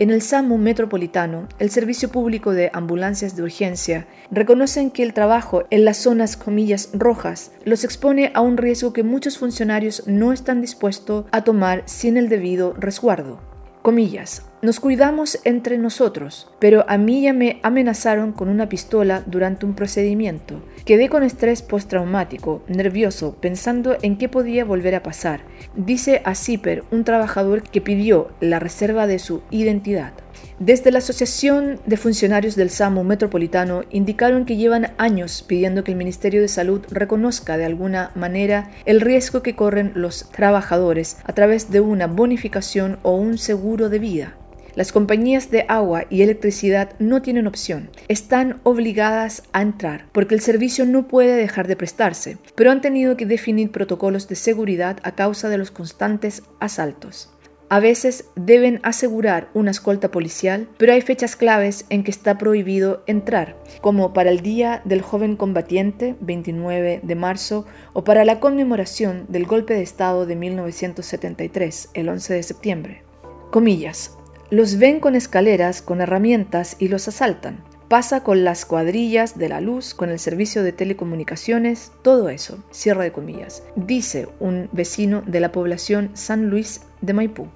En 0.00 0.10
el 0.10 0.20
SAMU 0.20 0.58
metropolitano, 0.58 1.46
el 1.60 1.70
Servicio 1.70 2.08
Público 2.08 2.50
de 2.50 2.70
Ambulancias 2.72 3.36
de 3.36 3.44
Urgencia, 3.44 4.08
reconocen 4.32 4.90
que 4.90 5.04
el 5.04 5.14
trabajo 5.14 5.62
en 5.70 5.84
las 5.84 5.98
zonas 5.98 6.36
comillas 6.36 6.88
rojas 6.92 7.52
los 7.64 7.84
expone 7.84 8.32
a 8.34 8.40
un 8.40 8.56
riesgo 8.56 8.92
que 8.92 9.04
muchos 9.04 9.38
funcionarios 9.38 10.08
no 10.08 10.32
están 10.32 10.60
dispuestos 10.60 11.26
a 11.30 11.44
tomar 11.44 11.84
sin 11.86 12.16
el 12.16 12.28
debido 12.28 12.72
resguardo. 12.72 13.53
Comillas, 13.84 14.46
nos 14.62 14.80
cuidamos 14.80 15.38
entre 15.44 15.76
nosotros, 15.76 16.50
pero 16.58 16.86
a 16.88 16.96
mí 16.96 17.20
ya 17.20 17.34
me 17.34 17.60
amenazaron 17.62 18.32
con 18.32 18.48
una 18.48 18.66
pistola 18.66 19.22
durante 19.26 19.66
un 19.66 19.74
procedimiento. 19.74 20.62
Quedé 20.86 21.10
con 21.10 21.22
estrés 21.22 21.60
postraumático, 21.60 22.62
nervioso, 22.66 23.36
pensando 23.42 23.98
en 24.00 24.16
qué 24.16 24.30
podía 24.30 24.64
volver 24.64 24.94
a 24.94 25.02
pasar, 25.02 25.42
dice 25.76 26.22
a 26.24 26.34
Zipper, 26.34 26.82
un 26.92 27.04
trabajador 27.04 27.62
que 27.62 27.82
pidió 27.82 28.30
la 28.40 28.58
reserva 28.58 29.06
de 29.06 29.18
su 29.18 29.42
identidad. 29.50 30.14
Desde 30.60 30.92
la 30.92 30.98
Asociación 30.98 31.80
de 31.84 31.96
Funcionarios 31.96 32.54
del 32.54 32.70
SAMU 32.70 33.02
Metropolitano 33.02 33.82
indicaron 33.90 34.44
que 34.44 34.56
llevan 34.56 34.92
años 34.98 35.44
pidiendo 35.46 35.82
que 35.82 35.90
el 35.90 35.98
Ministerio 35.98 36.40
de 36.40 36.46
Salud 36.46 36.82
reconozca 36.92 37.56
de 37.56 37.64
alguna 37.64 38.12
manera 38.14 38.70
el 38.84 39.00
riesgo 39.00 39.42
que 39.42 39.56
corren 39.56 39.90
los 39.96 40.30
trabajadores 40.30 41.16
a 41.24 41.32
través 41.32 41.72
de 41.72 41.80
una 41.80 42.06
bonificación 42.06 43.00
o 43.02 43.16
un 43.16 43.36
seguro 43.36 43.88
de 43.88 43.98
vida. 43.98 44.36
Las 44.76 44.92
compañías 44.92 45.50
de 45.50 45.66
agua 45.68 46.04
y 46.08 46.22
electricidad 46.22 46.90
no 47.00 47.20
tienen 47.20 47.48
opción. 47.48 47.90
Están 48.06 48.60
obligadas 48.62 49.42
a 49.52 49.60
entrar 49.60 50.06
porque 50.12 50.36
el 50.36 50.40
servicio 50.40 50.86
no 50.86 51.08
puede 51.08 51.34
dejar 51.34 51.66
de 51.66 51.76
prestarse, 51.76 52.38
pero 52.54 52.70
han 52.70 52.80
tenido 52.80 53.16
que 53.16 53.26
definir 53.26 53.72
protocolos 53.72 54.28
de 54.28 54.36
seguridad 54.36 54.98
a 55.02 55.16
causa 55.16 55.48
de 55.48 55.58
los 55.58 55.72
constantes 55.72 56.44
asaltos. 56.60 57.33
A 57.74 57.80
veces 57.80 58.26
deben 58.36 58.78
asegurar 58.84 59.48
una 59.52 59.72
escolta 59.72 60.12
policial, 60.12 60.68
pero 60.78 60.92
hay 60.92 61.00
fechas 61.00 61.34
claves 61.34 61.86
en 61.90 62.04
que 62.04 62.12
está 62.12 62.38
prohibido 62.38 63.02
entrar, 63.08 63.56
como 63.80 64.12
para 64.12 64.30
el 64.30 64.42
Día 64.42 64.80
del 64.84 65.02
Joven 65.02 65.34
Combatiente, 65.34 66.14
29 66.20 67.00
de 67.02 67.14
marzo, 67.16 67.66
o 67.92 68.04
para 68.04 68.24
la 68.24 68.38
conmemoración 68.38 69.26
del 69.28 69.44
golpe 69.44 69.74
de 69.74 69.82
Estado 69.82 70.24
de 70.24 70.36
1973, 70.36 71.88
el 71.94 72.08
11 72.10 72.34
de 72.34 72.42
septiembre. 72.44 73.02
Comillas. 73.50 74.18
Los 74.50 74.78
ven 74.78 75.00
con 75.00 75.16
escaleras, 75.16 75.82
con 75.82 76.00
herramientas 76.00 76.76
y 76.78 76.86
los 76.86 77.08
asaltan. 77.08 77.64
Pasa 77.88 78.22
con 78.22 78.44
las 78.44 78.66
cuadrillas 78.66 79.36
de 79.36 79.48
la 79.48 79.60
luz, 79.60 79.94
con 79.94 80.10
el 80.10 80.20
servicio 80.20 80.62
de 80.62 80.70
telecomunicaciones, 80.70 81.90
todo 82.02 82.28
eso, 82.28 82.62
cierra 82.70 83.02
de 83.02 83.10
comillas, 83.10 83.64
dice 83.74 84.28
un 84.38 84.68
vecino 84.70 85.22
de 85.26 85.40
la 85.40 85.50
población 85.50 86.10
San 86.14 86.50
Luis 86.50 86.82
de 87.00 87.14
Maipú 87.14 87.48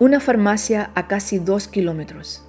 una 0.00 0.18
farmacia 0.18 0.90
a 0.94 1.06
casi 1.06 1.38
dos 1.38 1.68
kilómetros. 1.68 2.42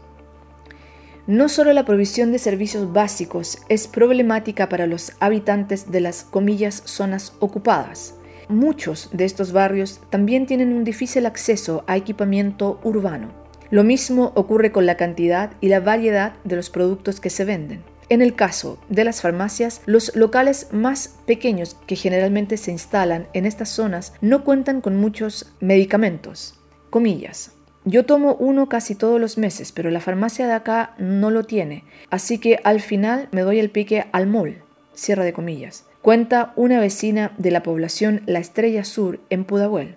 No 1.28 1.50
solo 1.50 1.74
la 1.74 1.84
provisión 1.84 2.32
de 2.32 2.40
servicios 2.40 2.94
básicos 2.94 3.60
es 3.68 3.88
problemática 3.88 4.70
para 4.70 4.88
los 4.88 5.12
habitantes 5.20 5.92
de 5.92 6.00
las 6.00 6.28
zonas 6.86 7.34
ocupadas. 7.40 8.16
Muchos 8.48 9.10
de 9.12 9.26
estos 9.26 9.52
barrios 9.52 10.00
también 10.10 10.46
tienen 10.46 10.72
un 10.72 10.86
difícil 10.86 11.26
acceso 11.26 11.84
a 11.88 11.98
equipamiento 11.98 12.80
urbano. 12.84 13.34
Lo 13.70 13.84
mismo 13.84 14.32
ocurre 14.36 14.72
con 14.72 14.86
la 14.86 14.96
cantidad 14.96 15.52
y 15.60 15.68
la 15.68 15.82
variedad 15.82 16.34
de 16.46 16.56
los 16.56 16.70
productos 16.70 17.20
que 17.20 17.30
se 17.30 17.44
venden. 17.44 17.84
En 18.08 18.22
el 18.22 18.34
caso 18.34 18.78
de 18.88 19.04
las 19.04 19.22
farmacias, 19.22 19.82
los 19.86 20.16
locales 20.16 20.68
más 20.72 21.16
pequeños 21.26 21.76
que 21.86 21.98
generalmente 21.98 22.56
se 22.56 22.72
instalan 22.72 23.28
en 23.34 23.46
estas 23.46 23.70
zonas 23.70 24.14
no 24.22 24.46
cuentan 24.46 24.80
con 24.80 24.96
muchos 24.96 25.54
medicamentos. 25.60 26.61
Comillas. 26.92 27.54
Yo 27.86 28.06
tomo 28.06 28.36
uno 28.36 28.70
casi 28.70 28.94
todos 28.94 29.20
los 29.20 29.40
meses, 29.40 29.72
pero 29.72 29.90
la 29.90 30.02
farmacia 30.02 30.46
de 30.46 30.54
acá 30.54 30.94
no 31.00 31.32
lo 31.32 31.46
tiene, 31.46 31.84
así 32.12 32.38
que 32.38 32.60
al 32.64 32.80
final 32.80 33.28
me 33.32 33.42
doy 33.42 33.58
el 33.58 33.72
pique 33.72 34.06
al 34.12 34.28
comillas. 35.34 35.86
Cuenta 36.04 36.54
una 36.56 36.80
vecina 36.80 37.32
de 37.40 37.50
la 37.50 37.64
población 37.64 38.22
La 38.28 38.40
Estrella 38.40 38.84
Sur 38.84 39.20
en 39.32 39.46
Pudahuel. 39.46 39.96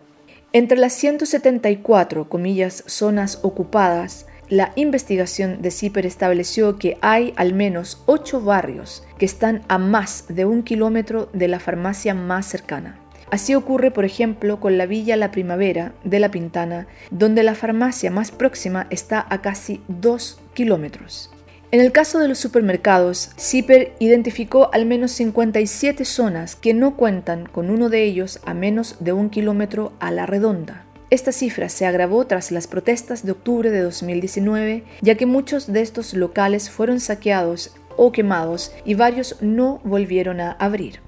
Entre 0.53 0.79
las 0.79 0.95
174 0.95 2.29
comillas 2.29 2.85
zonas 2.87 3.41
ocupadas, 3.43 4.27
la 4.49 4.73
investigación 4.77 5.61
de 5.63 5.71
CIPER 5.71 6.07
estableció 6.07 6.79
que 6.79 6.97
hay 7.01 7.35
al 7.37 7.55
menos 7.55 8.03
ocho 8.07 8.41
barrios 8.41 9.03
que 9.19 9.27
están 9.27 9.63
a 9.69 9.79
más 9.79 10.27
de 10.29 10.45
un 10.45 10.63
kilómetro 10.63 11.29
de 11.33 11.49
la 11.49 11.59
farmacia 11.59 12.15
más 12.15 12.47
cercana. 12.47 13.04
Así 13.35 13.57
ocurre, 13.57 13.91
por 13.91 14.05
ejemplo, 14.05 14.61
con 14.61 14.79
la 14.79 14.87
Villa 14.87 15.17
La 15.17 15.33
Primavera 15.33 15.93
de 16.05 16.21
La 16.21 16.31
Pintana, 16.31 16.87
donde 17.11 17.43
la 17.43 17.57
farmacia 17.57 18.13
más 18.13 18.31
próxima 18.31 18.87
está 18.91 19.27
a 19.29 19.43
casi 19.43 19.81
2 19.89 20.39
kilómetros. 20.55 21.33
En 21.73 21.81
el 21.81 21.91
caso 21.91 22.21
de 22.21 22.29
los 22.29 22.39
supermercados, 22.39 23.31
CIPER 23.37 23.97
identificó 23.99 24.71
al 24.73 24.87
menos 24.87 25.11
57 25.11 26.05
zonas 26.05 26.55
que 26.55 26.75
no 26.75 26.97
cuentan 26.97 27.47
con 27.47 27.71
uno 27.71 27.89
de 27.89 28.05
ellos 28.05 28.39
a 28.45 28.55
menos 28.55 28.99
de 29.01 29.13
un 29.13 29.31
kilómetro 29.31 29.95
a 29.99 30.13
la 30.13 30.27
redonda. 30.27 30.85
Esta 31.11 31.33
cifra 31.33 31.69
se 31.69 31.87
agravó 31.87 32.29
tras 32.29 32.53
las 32.53 32.69
protestas 32.69 33.27
de 33.27 33.33
octubre 33.33 33.73
de 33.73 33.81
2019, 33.81 34.85
ya 35.01 35.17
que 35.17 35.27
muchos 35.27 35.73
de 35.73 35.81
estos 35.81 36.15
locales 36.15 36.71
fueron 36.71 37.01
saqueados 37.01 37.75
o 37.97 38.13
quemados 38.13 38.71
y 38.85 38.95
varios 38.95 39.43
no 39.43 39.81
volvieron 39.83 40.41
a 40.41 40.53
abrir. 40.53 41.01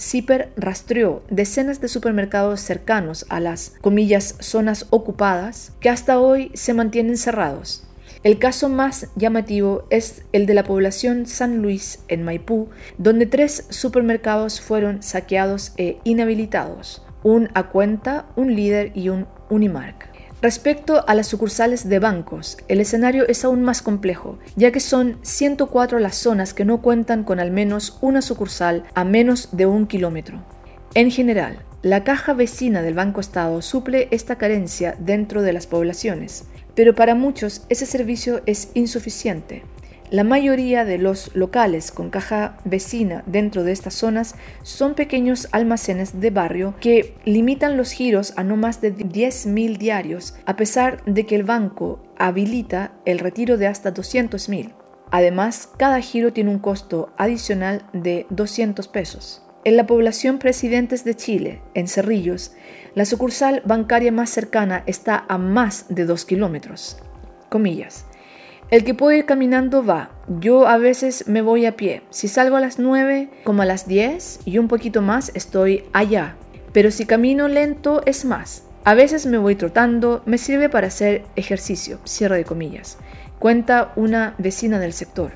CIPER 0.00 0.50
rastreó 0.56 1.22
decenas 1.30 1.80
de 1.80 1.88
supermercados 1.88 2.60
cercanos 2.60 3.26
a 3.28 3.38
las, 3.38 3.74
comillas, 3.80 4.34
zonas 4.40 4.86
ocupadas 4.90 5.72
que 5.80 5.90
hasta 5.90 6.18
hoy 6.18 6.50
se 6.54 6.74
mantienen 6.74 7.16
cerrados. 7.16 7.86
El 8.22 8.38
caso 8.38 8.68
más 8.68 9.08
llamativo 9.16 9.86
es 9.88 10.24
el 10.32 10.44
de 10.44 10.52
la 10.54 10.64
población 10.64 11.26
San 11.26 11.62
Luis 11.62 12.00
en 12.08 12.22
Maipú, 12.22 12.68
donde 12.98 13.24
tres 13.24 13.66
supermercados 13.70 14.60
fueron 14.60 15.02
saqueados 15.02 15.72
e 15.78 15.98
inhabilitados, 16.04 17.02
un 17.22 17.48
Acuenta, 17.54 18.26
un 18.36 18.54
Líder 18.54 18.92
y 18.94 19.08
un 19.08 19.26
Unimark. 19.48 20.09
Respecto 20.42 21.04
a 21.06 21.14
las 21.14 21.26
sucursales 21.26 21.86
de 21.86 21.98
bancos, 21.98 22.56
el 22.68 22.80
escenario 22.80 23.28
es 23.28 23.44
aún 23.44 23.62
más 23.62 23.82
complejo, 23.82 24.38
ya 24.56 24.72
que 24.72 24.80
son 24.80 25.18
104 25.20 25.98
las 25.98 26.16
zonas 26.16 26.54
que 26.54 26.64
no 26.64 26.80
cuentan 26.80 27.24
con 27.24 27.40
al 27.40 27.50
menos 27.50 27.98
una 28.00 28.22
sucursal 28.22 28.84
a 28.94 29.04
menos 29.04 29.50
de 29.52 29.66
un 29.66 29.86
kilómetro. 29.86 30.42
En 30.94 31.10
general, 31.10 31.58
la 31.82 32.04
caja 32.04 32.32
vecina 32.32 32.80
del 32.80 32.94
Banco 32.94 33.20
Estado 33.20 33.60
suple 33.60 34.08
esta 34.12 34.36
carencia 34.36 34.96
dentro 34.98 35.42
de 35.42 35.52
las 35.52 35.66
poblaciones, 35.66 36.44
pero 36.74 36.94
para 36.94 37.14
muchos 37.14 37.66
ese 37.68 37.84
servicio 37.84 38.40
es 38.46 38.70
insuficiente, 38.72 39.62
la 40.10 40.24
mayoría 40.24 40.84
de 40.84 40.98
los 40.98 41.34
locales 41.36 41.92
con 41.92 42.10
caja 42.10 42.58
vecina 42.64 43.22
dentro 43.26 43.62
de 43.62 43.70
estas 43.70 43.94
zonas 43.94 44.34
son 44.62 44.94
pequeños 44.94 45.48
almacenes 45.52 46.20
de 46.20 46.30
barrio 46.30 46.74
que 46.80 47.14
limitan 47.24 47.76
los 47.76 47.92
giros 47.92 48.32
a 48.36 48.42
no 48.42 48.56
más 48.56 48.80
de 48.80 48.94
10.000 48.94 49.78
diarios, 49.78 50.34
a 50.46 50.56
pesar 50.56 51.04
de 51.04 51.26
que 51.26 51.36
el 51.36 51.44
banco 51.44 52.02
habilita 52.18 52.92
el 53.04 53.20
retiro 53.20 53.56
de 53.56 53.68
hasta 53.68 53.94
200.000. 53.94 54.72
Además, 55.12 55.70
cada 55.76 56.00
giro 56.00 56.32
tiene 56.32 56.50
un 56.50 56.58
costo 56.58 57.12
adicional 57.16 57.86
de 57.92 58.26
200 58.30 58.88
pesos. 58.88 59.42
En 59.64 59.76
la 59.76 59.86
población 59.86 60.38
Presidentes 60.38 61.04
de 61.04 61.14
Chile, 61.14 61.60
en 61.74 61.86
Cerrillos, 61.86 62.52
la 62.94 63.04
sucursal 63.04 63.62
bancaria 63.64 64.10
más 64.10 64.30
cercana 64.30 64.82
está 64.86 65.24
a 65.28 65.38
más 65.38 65.86
de 65.88 66.04
2 66.04 66.24
kilómetros. 66.24 66.98
Comillas. 67.48 68.06
El 68.70 68.84
que 68.84 68.94
puede 68.94 69.18
ir 69.18 69.26
caminando 69.26 69.84
va. 69.84 70.10
Yo 70.28 70.68
a 70.68 70.78
veces 70.78 71.26
me 71.26 71.42
voy 71.42 71.66
a 71.66 71.76
pie. 71.76 72.02
Si 72.10 72.28
salgo 72.28 72.56
a 72.56 72.60
las 72.60 72.78
9, 72.78 73.28
como 73.42 73.62
a 73.62 73.66
las 73.66 73.88
10 73.88 74.40
y 74.44 74.58
un 74.58 74.68
poquito 74.68 75.02
más, 75.02 75.32
estoy 75.34 75.84
allá. 75.92 76.36
Pero 76.72 76.92
si 76.92 77.04
camino 77.04 77.48
lento 77.48 78.00
es 78.06 78.24
más. 78.24 78.62
A 78.84 78.94
veces 78.94 79.26
me 79.26 79.38
voy 79.38 79.56
trotando, 79.56 80.22
me 80.24 80.38
sirve 80.38 80.68
para 80.68 80.86
hacer 80.86 81.24
ejercicio, 81.34 81.98
cierre 82.04 82.36
de 82.36 82.44
comillas. 82.44 82.96
Cuenta 83.40 83.92
una 83.96 84.36
vecina 84.38 84.78
del 84.78 84.92
sector. 84.92 85.32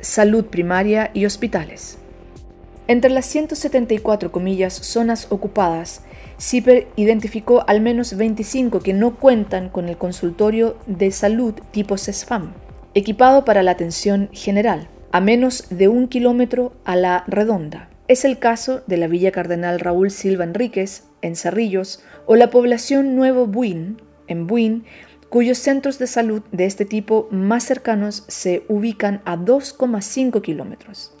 Salud 0.00 0.46
primaria 0.46 1.10
y 1.12 1.26
hospitales. 1.26 1.98
Entre 2.88 3.10
las 3.10 3.26
174 3.26 4.32
comillas 4.32 4.72
zonas 4.72 5.26
ocupadas, 5.28 6.00
CIPER 6.38 6.88
identificó 6.96 7.64
al 7.66 7.80
menos 7.80 8.16
25 8.16 8.80
que 8.80 8.92
no 8.92 9.16
cuentan 9.16 9.70
con 9.70 9.88
el 9.88 9.96
consultorio 9.96 10.76
de 10.86 11.10
salud 11.10 11.54
tipo 11.70 11.96
CESFAM, 11.96 12.52
equipado 12.94 13.44
para 13.44 13.62
la 13.62 13.70
atención 13.70 14.28
general, 14.32 14.88
a 15.12 15.20
menos 15.20 15.66
de 15.70 15.88
un 15.88 16.08
kilómetro 16.08 16.74
a 16.84 16.94
la 16.94 17.24
redonda. 17.26 17.88
Es 18.06 18.24
el 18.24 18.38
caso 18.38 18.82
de 18.86 18.98
la 18.98 19.08
Villa 19.08 19.32
Cardenal 19.32 19.80
Raúl 19.80 20.10
Silva 20.10 20.44
Enríquez, 20.44 21.04
en 21.22 21.36
Cerrillos, 21.36 22.02
o 22.26 22.36
la 22.36 22.50
población 22.50 23.16
Nuevo 23.16 23.46
Buin, 23.46 24.00
en 24.28 24.46
Buin, 24.46 24.84
cuyos 25.30 25.58
centros 25.58 25.98
de 25.98 26.06
salud 26.06 26.42
de 26.52 26.66
este 26.66 26.84
tipo 26.84 27.28
más 27.30 27.64
cercanos 27.64 28.24
se 28.28 28.64
ubican 28.68 29.22
a 29.24 29.36
2,5 29.36 30.42
kilómetros. 30.42 31.12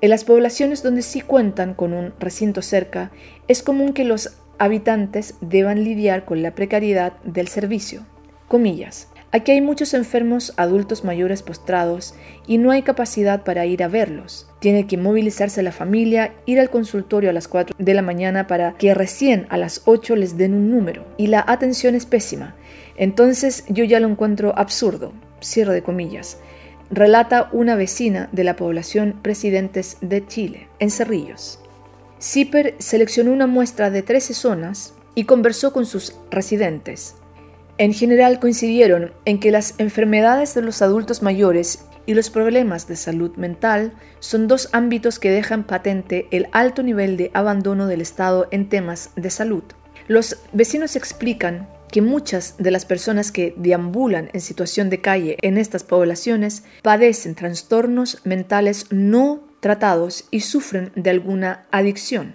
En 0.00 0.10
las 0.10 0.24
poblaciones 0.24 0.82
donde 0.82 1.02
sí 1.02 1.20
cuentan 1.20 1.74
con 1.74 1.92
un 1.92 2.12
recinto 2.18 2.60
cerca, 2.60 3.12
es 3.46 3.62
común 3.62 3.92
que 3.92 4.04
los 4.04 4.41
habitantes 4.62 5.34
deban 5.40 5.82
lidiar 5.82 6.24
con 6.24 6.40
la 6.40 6.54
precariedad 6.54 7.14
del 7.24 7.48
servicio. 7.48 8.06
Comillas. 8.46 9.08
Aquí 9.32 9.50
hay 9.50 9.60
muchos 9.60 9.92
enfermos 9.92 10.52
adultos 10.56 11.04
mayores 11.04 11.42
postrados 11.42 12.14
y 12.46 12.58
no 12.58 12.70
hay 12.70 12.82
capacidad 12.82 13.42
para 13.42 13.66
ir 13.66 13.82
a 13.82 13.88
verlos. 13.88 14.46
Tiene 14.60 14.86
que 14.86 14.98
movilizarse 14.98 15.62
la 15.62 15.72
familia, 15.72 16.34
ir 16.46 16.60
al 16.60 16.70
consultorio 16.70 17.30
a 17.30 17.32
las 17.32 17.48
4 17.48 17.74
de 17.76 17.94
la 17.94 18.02
mañana 18.02 18.46
para 18.46 18.74
que 18.74 18.94
recién 18.94 19.46
a 19.48 19.56
las 19.56 19.82
8 19.86 20.14
les 20.14 20.36
den 20.36 20.54
un 20.54 20.70
número. 20.70 21.06
Y 21.16 21.26
la 21.26 21.42
atención 21.44 21.94
es 21.94 22.06
pésima. 22.06 22.54
Entonces 22.96 23.64
yo 23.68 23.82
ya 23.82 23.98
lo 23.98 24.08
encuentro 24.08 24.52
absurdo. 24.56 25.12
Cierro 25.42 25.72
de 25.72 25.82
comillas. 25.82 26.38
Relata 26.90 27.48
una 27.52 27.74
vecina 27.74 28.28
de 28.30 28.44
la 28.44 28.54
población 28.54 29.18
Presidentes 29.22 29.96
de 30.02 30.24
Chile, 30.26 30.68
en 30.78 30.90
Cerrillos. 30.90 31.61
CIPER 32.22 32.76
seleccionó 32.78 33.32
una 33.32 33.48
muestra 33.48 33.90
de 33.90 34.02
13 34.02 34.34
zonas 34.34 34.94
y 35.16 35.24
conversó 35.24 35.72
con 35.72 35.86
sus 35.86 36.14
residentes. 36.30 37.16
En 37.78 37.92
general 37.92 38.38
coincidieron 38.38 39.12
en 39.24 39.40
que 39.40 39.50
las 39.50 39.74
enfermedades 39.78 40.54
de 40.54 40.62
los 40.62 40.82
adultos 40.82 41.20
mayores 41.22 41.84
y 42.06 42.14
los 42.14 42.30
problemas 42.30 42.86
de 42.86 42.94
salud 42.94 43.34
mental 43.36 43.92
son 44.20 44.46
dos 44.46 44.68
ámbitos 44.72 45.18
que 45.18 45.32
dejan 45.32 45.64
patente 45.64 46.28
el 46.30 46.46
alto 46.52 46.84
nivel 46.84 47.16
de 47.16 47.32
abandono 47.34 47.88
del 47.88 48.00
Estado 48.00 48.46
en 48.52 48.68
temas 48.68 49.10
de 49.16 49.30
salud. 49.30 49.64
Los 50.06 50.38
vecinos 50.52 50.94
explican 50.94 51.68
que 51.90 52.02
muchas 52.02 52.54
de 52.58 52.70
las 52.70 52.84
personas 52.84 53.32
que 53.32 53.52
deambulan 53.56 54.30
en 54.32 54.40
situación 54.40 54.90
de 54.90 55.00
calle 55.00 55.38
en 55.42 55.58
estas 55.58 55.82
poblaciones 55.82 56.62
padecen 56.82 57.34
trastornos 57.34 58.20
mentales 58.24 58.86
no 58.90 59.51
tratados 59.62 60.24
y 60.32 60.40
sufren 60.40 60.90
de 60.96 61.10
alguna 61.10 61.66
adicción. 61.70 62.34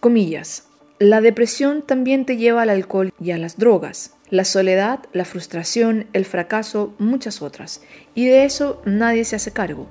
Comillas. 0.00 0.68
La 0.98 1.22
depresión 1.22 1.80
también 1.80 2.26
te 2.26 2.36
lleva 2.36 2.60
al 2.60 2.68
alcohol 2.68 3.10
y 3.18 3.30
a 3.30 3.38
las 3.38 3.56
drogas, 3.56 4.16
la 4.28 4.44
soledad, 4.44 5.00
la 5.14 5.24
frustración, 5.24 6.08
el 6.12 6.26
fracaso, 6.26 6.94
muchas 6.98 7.40
otras. 7.40 7.80
Y 8.14 8.26
de 8.26 8.44
eso 8.44 8.82
nadie 8.84 9.24
se 9.24 9.36
hace 9.36 9.50
cargo. 9.50 9.88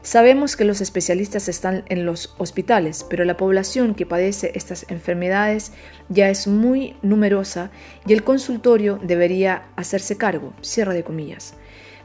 Sabemos 0.00 0.56
que 0.56 0.64
los 0.64 0.80
especialistas 0.80 1.50
están 1.50 1.84
en 1.90 2.06
los 2.06 2.34
hospitales, 2.38 3.04
pero 3.10 3.26
la 3.26 3.36
población 3.36 3.94
que 3.94 4.06
padece 4.06 4.52
estas 4.54 4.86
enfermedades 4.88 5.72
ya 6.08 6.30
es 6.30 6.46
muy 6.46 6.96
numerosa 7.02 7.70
y 8.06 8.14
el 8.14 8.24
consultorio 8.24 8.98
debería 9.02 9.66
hacerse 9.76 10.16
cargo, 10.16 10.54
cierra 10.62 10.94
de 10.94 11.04
comillas, 11.04 11.52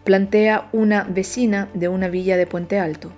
plantea 0.04 0.68
una 0.74 1.06
vecina 1.06 1.70
de 1.74 1.88
una 1.88 2.10
villa 2.10 2.36
de 2.36 2.48
Puente 2.48 2.80
Alto. 2.80 3.14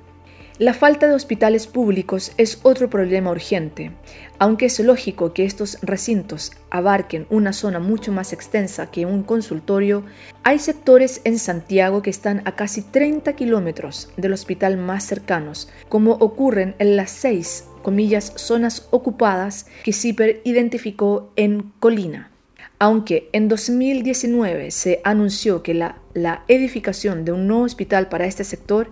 La 0.59 0.73
falta 0.73 1.07
de 1.07 1.13
hospitales 1.13 1.65
públicos 1.65 2.33
es 2.37 2.59
otro 2.63 2.89
problema 2.89 3.31
urgente. 3.31 3.91
Aunque 4.37 4.65
es 4.65 4.79
lógico 4.79 5.33
que 5.33 5.45
estos 5.45 5.79
recintos 5.81 6.51
abarquen 6.69 7.25
una 7.29 7.53
zona 7.53 7.79
mucho 7.79 8.11
más 8.11 8.33
extensa 8.33 8.91
que 8.91 9.05
un 9.05 9.23
consultorio, 9.23 10.03
hay 10.43 10.59
sectores 10.59 11.21
en 11.23 11.39
Santiago 11.39 12.01
que 12.01 12.09
están 12.09 12.41
a 12.45 12.55
casi 12.55 12.81
30 12.81 13.33
kilómetros 13.33 14.09
del 14.17 14.33
hospital 14.33 14.77
más 14.77 15.03
cercanos, 15.03 15.69
como 15.89 16.13
ocurren 16.13 16.75
en 16.79 16.95
las 16.95 17.11
seis, 17.11 17.65
comillas, 17.81 18.33
zonas 18.35 18.87
ocupadas 18.91 19.67
que 19.83 19.93
CIPER 19.93 20.41
identificó 20.43 21.31
en 21.37 21.71
Colina. 21.79 22.29
Aunque 22.77 23.29
en 23.31 23.47
2019 23.47 24.71
se 24.71 25.01
anunció 25.03 25.63
que 25.63 25.75
la, 25.75 25.97
la 26.13 26.43
edificación 26.47 27.25
de 27.25 27.31
un 27.31 27.47
nuevo 27.47 27.63
hospital 27.63 28.09
para 28.09 28.25
este 28.25 28.43
sector 28.43 28.91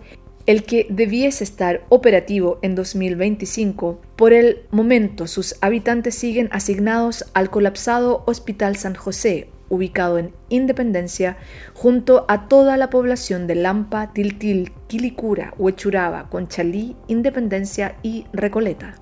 el 0.49 0.63
que 0.63 0.87
debiese 0.89 1.43
estar 1.43 1.85
operativo 1.89 2.57
en 2.63 2.73
2025, 2.73 4.01
por 4.15 4.33
el 4.33 4.63
momento 4.71 5.27
sus 5.27 5.55
habitantes 5.61 6.15
siguen 6.15 6.49
asignados 6.51 7.23
al 7.35 7.51
colapsado 7.51 8.23
Hospital 8.25 8.75
San 8.75 8.95
José, 8.95 9.49
ubicado 9.69 10.17
en 10.17 10.33
Independencia, 10.49 11.37
junto 11.75 12.25
a 12.29 12.47
toda 12.47 12.77
la 12.77 12.89
población 12.89 13.45
de 13.45 13.53
Lampa, 13.53 14.11
Tiltil, 14.11 14.71
Quilicura, 14.87 15.53
Huechuraba, 15.59 16.31
Conchalí, 16.31 16.95
Independencia 17.07 17.97
y 18.01 18.25
Recoleta. 18.33 18.95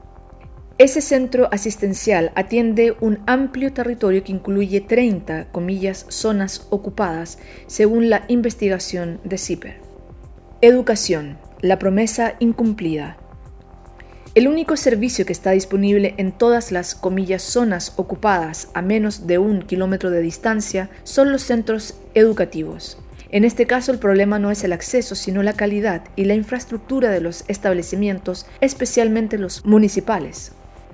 Ese 0.78 1.00
centro 1.00 1.48
asistencial 1.54 2.34
atiende 2.36 2.98
un 3.00 3.20
amplio 3.26 3.72
territorio 3.72 4.22
que 4.22 4.34
incluye 4.34 4.82
30, 4.82 5.46
comillas, 5.54 6.08
zonas 6.10 6.68
ocupadas, 6.72 7.40
según 7.68 8.10
la 8.10 8.26
investigación 8.28 9.22
de 9.24 9.38
CIPER. 9.38 9.87
Educación, 10.60 11.38
la 11.62 11.78
promesa 11.78 12.34
incumplida. 12.40 13.18
El 14.34 14.48
único 14.48 14.76
servicio 14.76 15.24
que 15.24 15.32
está 15.32 15.52
disponible 15.52 16.16
en 16.18 16.32
todas 16.32 16.72
las 16.72 16.96
comillas 16.96 17.44
zonas 17.44 17.94
ocupadas 17.96 18.70
a 18.74 18.82
menos 18.82 19.28
de 19.28 19.38
un 19.38 19.62
kilómetro 19.62 20.10
de 20.10 20.20
distancia 20.20 20.90
son 21.04 21.32
los 21.32 21.44
centros 21.44 22.00
educativos. 22.16 22.98
En 23.30 23.46
este 23.46 23.68
caso 23.68 23.92
el 23.92 24.00
problema 24.00 24.40
no 24.40 24.50
es 24.50 24.64
el 24.64 24.74
acceso, 24.74 25.14
sino 25.14 25.44
la 25.44 25.54
calidad 25.54 26.06
y 26.16 26.26
la 26.26 26.34
infraestructura 26.34 27.12
de 27.12 27.22
los 27.22 27.44
establecimientos, 27.48 28.48
especialmente 28.60 29.38
los 29.38 29.64
municipales. 29.64 30.54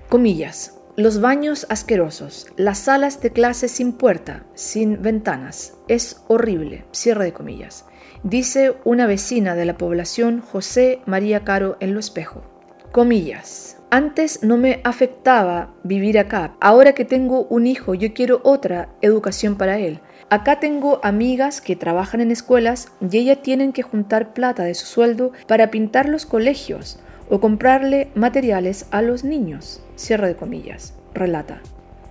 Comillas. 0.09 0.73
Los 0.97 1.21
baños 1.21 1.67
asquerosos, 1.69 2.47
las 2.57 2.79
salas 2.79 3.21
de 3.21 3.31
clase 3.31 3.69
sin 3.69 3.93
puerta, 3.93 4.43
sin 4.55 5.01
ventanas. 5.01 5.75
Es 5.87 6.17
horrible. 6.27 6.83
Cierre 6.91 7.23
de 7.23 7.33
comillas 7.33 7.85
dice 8.23 8.75
una 8.85 9.05
vecina 9.05 9.55
de 9.55 9.65
la 9.65 9.77
población 9.77 10.41
José 10.41 11.01
María 11.05 11.43
Caro 11.43 11.77
en 11.79 11.93
Lo 11.93 11.99
Espejo. 11.99 12.41
Comillas. 12.91 13.77
Antes 13.89 14.41
no 14.43 14.57
me 14.57 14.81
afectaba 14.83 15.73
vivir 15.83 16.17
acá. 16.17 16.55
Ahora 16.59 16.93
que 16.93 17.05
tengo 17.05 17.45
un 17.49 17.67
hijo, 17.67 17.93
yo 17.93 18.13
quiero 18.13 18.41
otra 18.43 18.89
educación 19.01 19.55
para 19.55 19.77
él. 19.77 19.99
Acá 20.29 20.59
tengo 20.59 20.99
amigas 21.03 21.61
que 21.61 21.75
trabajan 21.75 22.21
en 22.21 22.31
escuelas 22.31 22.91
y 23.01 23.17
ellas 23.17 23.41
tienen 23.43 23.71
que 23.71 23.83
juntar 23.83 24.33
plata 24.33 24.63
de 24.63 24.73
su 24.73 24.85
sueldo 24.85 25.31
para 25.47 25.69
pintar 25.69 26.09
los 26.09 26.25
colegios 26.25 26.99
o 27.29 27.39
comprarle 27.39 28.09
materiales 28.15 28.87
a 28.91 29.01
los 29.01 29.23
niños. 29.23 29.83
Cierre 29.95 30.27
de 30.27 30.35
comillas. 30.35 30.93
Relata. 31.13 31.61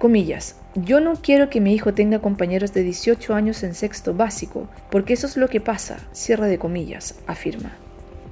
Comillas. 0.03 0.57
Yo 0.75 0.99
no 0.99 1.15
quiero 1.15 1.49
que 1.49 1.61
mi 1.61 1.73
hijo 1.75 1.95
tenga 1.95 2.19
compañeros 2.19 2.75
de 2.75 2.83
18 2.83 3.35
años 3.35 3.63
en 3.63 3.73
sexto 3.73 4.15
básico, 4.15 4.67
porque 4.91 5.13
eso 5.13 5.29
es 5.29 5.37
lo 5.37 5.47
que 5.47 5.61
pasa, 5.61 6.01
cierre 6.11 6.49
de 6.49 6.59
comillas, 6.59 7.15
afirma. 7.29 7.71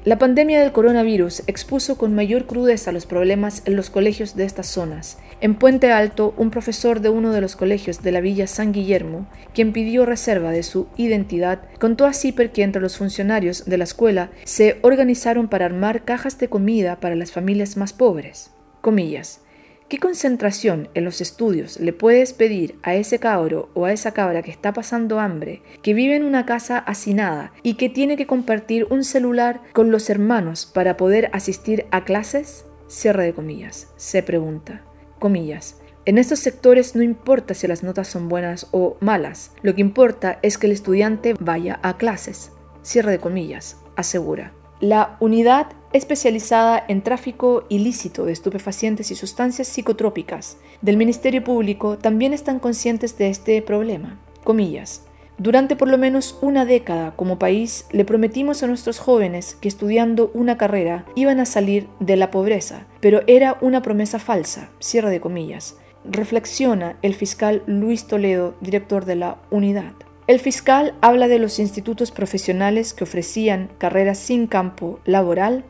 La 0.04 0.18
pandemia 0.18 0.60
del 0.60 0.72
coronavirus 0.72 1.44
expuso 1.46 1.96
con 1.96 2.12
mayor 2.12 2.46
crudeza 2.46 2.90
los 2.90 3.06
problemas 3.06 3.62
en 3.66 3.76
los 3.76 3.88
colegios 3.88 4.34
de 4.34 4.46
estas 4.46 4.66
zonas. 4.66 5.18
En 5.40 5.54
Puente 5.54 5.92
Alto, 5.92 6.34
un 6.36 6.50
profesor 6.50 6.98
de 6.98 7.10
uno 7.10 7.30
de 7.30 7.40
los 7.40 7.54
colegios 7.54 8.02
de 8.02 8.10
la 8.10 8.20
Villa 8.20 8.48
San 8.48 8.72
Guillermo, 8.72 9.28
quien 9.54 9.72
pidió 9.72 10.04
reserva 10.04 10.50
de 10.50 10.64
su 10.64 10.88
identidad, 10.96 11.60
contó 11.78 12.06
a 12.06 12.14
CIPER 12.14 12.50
que 12.50 12.64
entre 12.64 12.82
los 12.82 12.98
funcionarios 12.98 13.66
de 13.66 13.78
la 13.78 13.84
escuela 13.84 14.30
se 14.42 14.80
organizaron 14.82 15.46
para 15.46 15.66
armar 15.66 16.04
cajas 16.04 16.36
de 16.40 16.48
comida 16.48 16.98
para 16.98 17.14
las 17.14 17.30
familias 17.30 17.76
más 17.76 17.92
pobres. 17.92 18.50
Comillas. 18.80 19.42
¿Qué 19.90 19.98
concentración 19.98 20.88
en 20.94 21.04
los 21.04 21.20
estudios 21.20 21.80
le 21.80 21.92
puedes 21.92 22.32
pedir 22.32 22.78
a 22.84 22.94
ese 22.94 23.18
cabro 23.18 23.70
o 23.74 23.86
a 23.86 23.92
esa 23.92 24.12
cabra 24.12 24.40
que 24.40 24.52
está 24.52 24.72
pasando 24.72 25.18
hambre, 25.18 25.62
que 25.82 25.94
vive 25.94 26.14
en 26.14 26.22
una 26.22 26.46
casa 26.46 26.78
hacinada 26.78 27.52
y 27.64 27.74
que 27.74 27.88
tiene 27.88 28.16
que 28.16 28.28
compartir 28.28 28.86
un 28.88 29.02
celular 29.02 29.62
con 29.72 29.90
los 29.90 30.08
hermanos 30.08 30.64
para 30.64 30.96
poder 30.96 31.28
asistir 31.32 31.86
a 31.90 32.04
clases? 32.04 32.66
Cierre 32.86 33.24
de 33.24 33.34
comillas. 33.34 33.88
Se 33.96 34.22
pregunta. 34.22 34.84
Comillas. 35.18 35.80
En 36.04 36.18
estos 36.18 36.38
sectores 36.38 36.94
no 36.94 37.02
importa 37.02 37.54
si 37.54 37.66
las 37.66 37.82
notas 37.82 38.06
son 38.06 38.28
buenas 38.28 38.68
o 38.70 38.96
malas, 39.00 39.56
lo 39.62 39.74
que 39.74 39.80
importa 39.80 40.38
es 40.42 40.56
que 40.56 40.68
el 40.68 40.72
estudiante 40.72 41.34
vaya 41.40 41.80
a 41.82 41.96
clases. 41.96 42.52
Cierre 42.82 43.10
de 43.10 43.18
comillas, 43.18 43.78
asegura. 43.96 44.52
La 44.78 45.16
unidad 45.18 45.66
especializada 45.92 46.84
en 46.88 47.02
tráfico 47.02 47.64
ilícito 47.68 48.24
de 48.24 48.32
estupefacientes 48.32 49.10
y 49.10 49.14
sustancias 49.14 49.68
psicotrópicas 49.68 50.56
del 50.82 50.96
Ministerio 50.96 51.42
Público 51.42 51.98
también 51.98 52.32
están 52.32 52.58
conscientes 52.58 53.18
de 53.18 53.28
este 53.28 53.60
problema. 53.62 54.18
Comillas. 54.44 55.04
Durante 55.40 55.74
por 55.74 55.88
lo 55.88 55.96
menos 55.96 56.38
una 56.42 56.66
década 56.66 57.14
como 57.16 57.38
país 57.38 57.86
le 57.92 58.04
prometimos 58.04 58.62
a 58.62 58.66
nuestros 58.66 58.98
jóvenes 58.98 59.56
que 59.58 59.68
estudiando 59.68 60.30
una 60.34 60.58
carrera 60.58 61.06
iban 61.14 61.40
a 61.40 61.46
salir 61.46 61.88
de 61.98 62.16
la 62.16 62.30
pobreza, 62.30 62.86
pero 63.00 63.22
era 63.26 63.56
una 63.62 63.80
promesa 63.80 64.18
falsa, 64.18 64.68
cierre 64.80 65.08
de 65.08 65.20
comillas. 65.20 65.76
Reflexiona 66.04 66.98
el 67.00 67.14
fiscal 67.14 67.62
Luis 67.66 68.06
Toledo, 68.06 68.54
director 68.60 69.06
de 69.06 69.16
la 69.16 69.38
unidad. 69.50 69.94
El 70.30 70.38
fiscal 70.38 70.94
habla 71.00 71.26
de 71.26 71.40
los 71.40 71.58
institutos 71.58 72.12
profesionales 72.12 72.94
que 72.94 73.02
ofrecían 73.02 73.68
carreras 73.78 74.16
sin 74.16 74.46
campo 74.46 75.00
laboral 75.04 75.64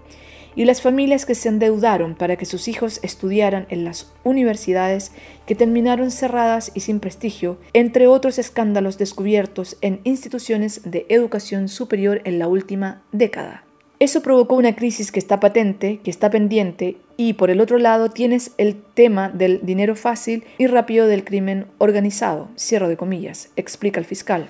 y 0.55 0.66
las 0.66 0.83
familias 0.83 1.25
que 1.25 1.35
se 1.35 1.49
endeudaron 1.49 2.14
para 2.14 2.37
que 2.37 2.44
sus 2.44 2.68
hijos 2.68 3.01
estudiaran 3.03 3.64
en 3.70 3.87
las 3.87 4.12
universidades 4.23 5.12
que 5.46 5.55
terminaron 5.55 6.11
cerradas 6.11 6.73
y 6.75 6.81
sin 6.81 7.01
prestigio, 7.01 7.57
entre 7.73 8.07
otros 8.07 8.38
escándalos 8.38 8.99
descubiertos 8.99 9.79
en 9.81 10.03
instituciones 10.05 10.83
de 10.85 11.07
educación 11.09 11.68
superior 11.68 12.20
en 12.25 12.38
la 12.38 12.46
última 12.46 13.01
década. 13.12 13.64
Eso 14.00 14.22
provocó 14.22 14.54
una 14.54 14.74
crisis 14.74 15.12
que 15.12 15.18
está 15.18 15.40
patente, 15.40 16.00
que 16.02 16.10
está 16.10 16.30
pendiente, 16.30 16.96
y 17.18 17.34
por 17.34 17.50
el 17.50 17.60
otro 17.60 17.76
lado 17.76 18.08
tienes 18.08 18.52
el 18.56 18.80
tema 18.94 19.28
del 19.28 19.60
dinero 19.62 19.94
fácil 19.94 20.42
y 20.56 20.68
rápido 20.68 21.06
del 21.06 21.22
crimen 21.22 21.66
organizado, 21.76 22.48
cierro 22.56 22.88
de 22.88 22.96
comillas, 22.96 23.50
explica 23.56 24.00
el 24.00 24.06
fiscal. 24.06 24.48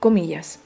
Comillas. 0.00 0.60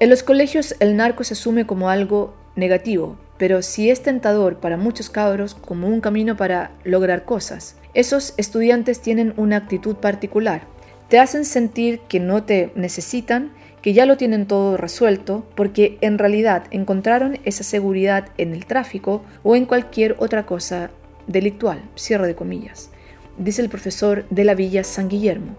En 0.00 0.10
los 0.10 0.24
colegios 0.24 0.74
el 0.80 0.96
narco 0.96 1.22
se 1.22 1.34
asume 1.34 1.66
como 1.66 1.88
algo 1.88 2.34
negativo, 2.56 3.16
pero 3.36 3.62
sí 3.62 3.90
es 3.90 4.02
tentador 4.02 4.56
para 4.56 4.76
muchos 4.76 5.08
cabros 5.08 5.54
como 5.54 5.86
un 5.86 6.00
camino 6.00 6.36
para 6.36 6.72
lograr 6.82 7.24
cosas. 7.24 7.76
Esos 7.94 8.34
estudiantes 8.38 9.00
tienen 9.00 9.34
una 9.36 9.56
actitud 9.56 9.94
particular. 9.94 10.62
Te 11.08 11.20
hacen 11.20 11.44
sentir 11.44 12.00
que 12.08 12.18
no 12.18 12.42
te 12.42 12.72
necesitan, 12.74 13.52
que 13.82 13.92
ya 13.92 14.06
lo 14.06 14.16
tienen 14.16 14.46
todo 14.46 14.76
resuelto, 14.76 15.44
porque 15.54 15.98
en 16.00 16.18
realidad 16.18 16.64
encontraron 16.70 17.38
esa 17.44 17.64
seguridad 17.64 18.28
en 18.38 18.52
el 18.52 18.66
tráfico 18.66 19.22
o 19.42 19.56
en 19.56 19.66
cualquier 19.66 20.16
otra 20.18 20.46
cosa 20.46 20.90
delictual. 21.26 21.82
Cierre 21.94 22.26
de 22.26 22.34
comillas. 22.34 22.90
Dice 23.36 23.62
el 23.62 23.68
profesor 23.68 24.24
de 24.30 24.44
la 24.44 24.54
Villa 24.54 24.82
San 24.84 25.08
Guillermo. 25.08 25.56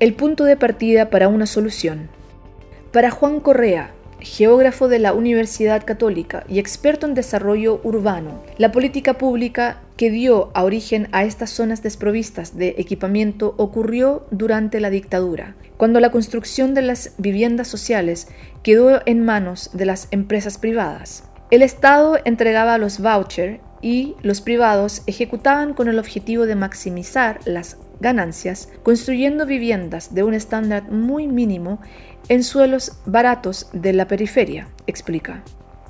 El 0.00 0.14
punto 0.14 0.44
de 0.44 0.56
partida 0.56 1.10
para 1.10 1.28
una 1.28 1.46
solución. 1.46 2.08
Para 2.92 3.10
Juan 3.10 3.40
Correa, 3.40 3.92
geógrafo 4.20 4.88
de 4.88 4.98
la 4.98 5.12
Universidad 5.12 5.84
Católica 5.84 6.44
y 6.48 6.58
experto 6.58 7.06
en 7.06 7.14
desarrollo 7.14 7.80
urbano, 7.84 8.42
la 8.58 8.72
política 8.72 9.14
pública 9.14 9.78
que 9.96 10.10
dio 10.10 10.50
origen 10.54 11.08
a 11.12 11.24
estas 11.24 11.50
zonas 11.50 11.82
desprovistas 11.82 12.56
de 12.56 12.74
equipamiento 12.78 13.54
ocurrió 13.58 14.26
durante 14.30 14.80
la 14.80 14.90
dictadura, 14.90 15.54
cuando 15.76 16.00
la 16.00 16.10
construcción 16.10 16.74
de 16.74 16.82
las 16.82 17.12
viviendas 17.18 17.68
sociales 17.68 18.28
quedó 18.62 19.00
en 19.06 19.24
manos 19.24 19.70
de 19.72 19.86
las 19.86 20.08
empresas 20.10 20.58
privadas. 20.58 21.24
El 21.50 21.62
Estado 21.62 22.18
entregaba 22.24 22.78
los 22.78 22.98
vouchers 22.98 23.60
y 23.82 24.16
los 24.22 24.40
privados 24.40 25.02
ejecutaban 25.06 25.74
con 25.74 25.88
el 25.88 25.98
objetivo 25.98 26.46
de 26.46 26.56
maximizar 26.56 27.38
las 27.44 27.76
ganancias, 28.00 28.70
construyendo 28.82 29.46
viviendas 29.46 30.14
de 30.14 30.22
un 30.24 30.34
estándar 30.34 30.90
muy 30.90 31.28
mínimo 31.28 31.80
en 32.28 32.42
suelos 32.42 32.92
baratos 33.04 33.68
de 33.72 33.92
la 33.92 34.08
periferia, 34.08 34.68
explica. 34.86 35.44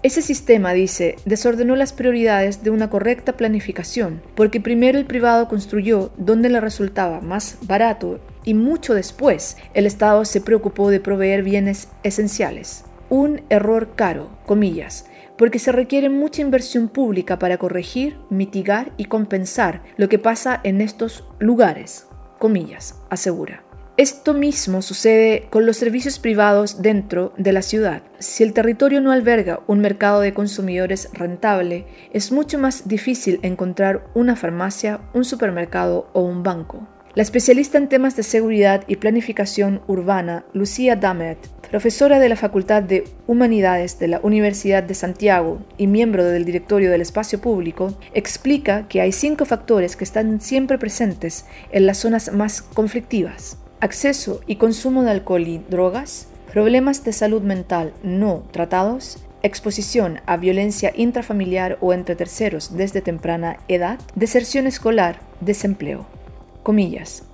Ese 0.05 0.21
sistema, 0.21 0.75
dice, 0.75 1.17
desordenó 1.25 1.77
las 1.77 1.95
prioridades 1.95 2.63
de 2.63 2.69
una 2.69 2.91
correcta 2.91 3.39
planificación, 3.39 4.21
porque 4.35 4.61
primero 4.61 4.99
el 4.99 5.07
privado 5.07 5.49
construyó 5.49 6.13
donde 6.19 6.51
le 6.51 6.61
resultaba 6.61 7.23
más 7.23 7.57
barato 7.63 8.21
y 8.45 8.53
mucho 8.53 8.93
después 8.93 9.57
el 9.73 9.87
Estado 9.87 10.27
se 10.27 10.43
preocupó 10.43 10.91
de 10.91 11.01
proveer 11.01 11.43
bienes 11.43 11.89
esenciales. 12.03 12.85
Un 13.09 13.45
error 13.49 13.95
caro, 13.97 14.29
comillas, 14.45 15.07
porque 15.39 15.59
se 15.59 15.73
requiere 15.73 16.11
mucha 16.11 16.43
inversión 16.43 16.91
pública 16.91 17.39
para 17.39 17.57
corregir, 17.57 18.19
mitigar 18.29 18.93
y 18.99 19.07
compensar 19.07 19.81
lo 19.97 20.11
que 20.11 20.19
pasa 20.19 20.61
en 20.65 20.83
estos 20.83 21.25
lugares, 21.39 22.09
comillas, 22.39 23.01
asegura. 23.09 23.65
Esto 23.97 24.35
mismo 24.35 24.83
sucede 24.83 25.47
con 25.51 25.67
los 25.67 25.77
servicios 25.77 26.19
privados 26.19 26.83
dentro 26.83 27.33
de 27.37 27.53
la 27.53 27.63
ciudad. 27.63 28.03
Si 28.19 28.43
el 28.43 28.53
territorio 28.53 29.01
no 29.01 29.13
alberga 29.13 29.61
un 29.69 29.79
mercado 29.79 30.21
de 30.21 30.35
consumidores 30.35 31.11
rentable, 31.13 31.87
es 32.13 32.33
mucho 32.33 32.59
más 32.59 32.89
difícil 32.89 33.39
encontrar 33.43 34.05
una 34.13 34.35
farmacia, 34.35 35.01
un 35.13 35.25
supermercado 35.25 36.11
o 36.13 36.23
un 36.23 36.43
banco. 36.43 36.89
La 37.15 37.23
especialista 37.23 37.79
en 37.79 37.89
temas 37.89 38.17
de 38.17 38.25
seguridad 38.25 38.83
y 38.89 38.97
planificación 38.97 39.81
urbana, 39.87 40.45
Lucía 40.53 40.97
Damet, 40.97 41.39
profesora 41.71 42.19
de 42.19 42.29
la 42.29 42.35
Facultad 42.35 42.83
de 42.83 43.05
Humanidades 43.29 44.01
de 44.01 44.09
la 44.09 44.19
Universidad 44.25 44.83
de 44.83 44.95
Santiago 44.95 45.65
y 45.79 45.87
miembro 45.87 46.25
del 46.25 46.45
directorio 46.45 46.91
del 46.91 47.03
espacio 47.03 47.41
público, 47.41 47.97
explica 48.13 48.89
que 48.89 49.01
hay 49.01 49.13
cinco 49.13 49.45
factores 49.45 49.95
que 49.95 50.03
están 50.03 50.41
siempre 50.41 50.79
presentes 50.79 51.45
en 51.71 51.87
las 51.87 51.99
zonas 51.99 52.33
más 52.33 52.61
conflictivas 52.61 53.59
acceso 53.85 54.41
y 54.47 54.57
consumo 54.57 55.03
de 55.03 55.11
alcohol 55.11 55.47
y 55.47 55.59
drogas, 55.59 56.29
problemas 56.51 57.05
de 57.05 57.13
salud 57.13 57.43
mental 57.43 57.93
no 58.03 58.43
tratados, 58.51 59.19
exposición 59.43 60.21
a 60.25 60.39
violencia 60.39 60.91
intrafamiliar 60.97 61.77
o 61.83 61.93
entre 61.93 62.17
terceros 62.17 62.75
desde 62.79 63.03
temprana 63.03 63.59
edad, 63.69 63.99
deserción 64.15 64.67
escolar, 64.67 65.21
desempleo. 65.43 66.07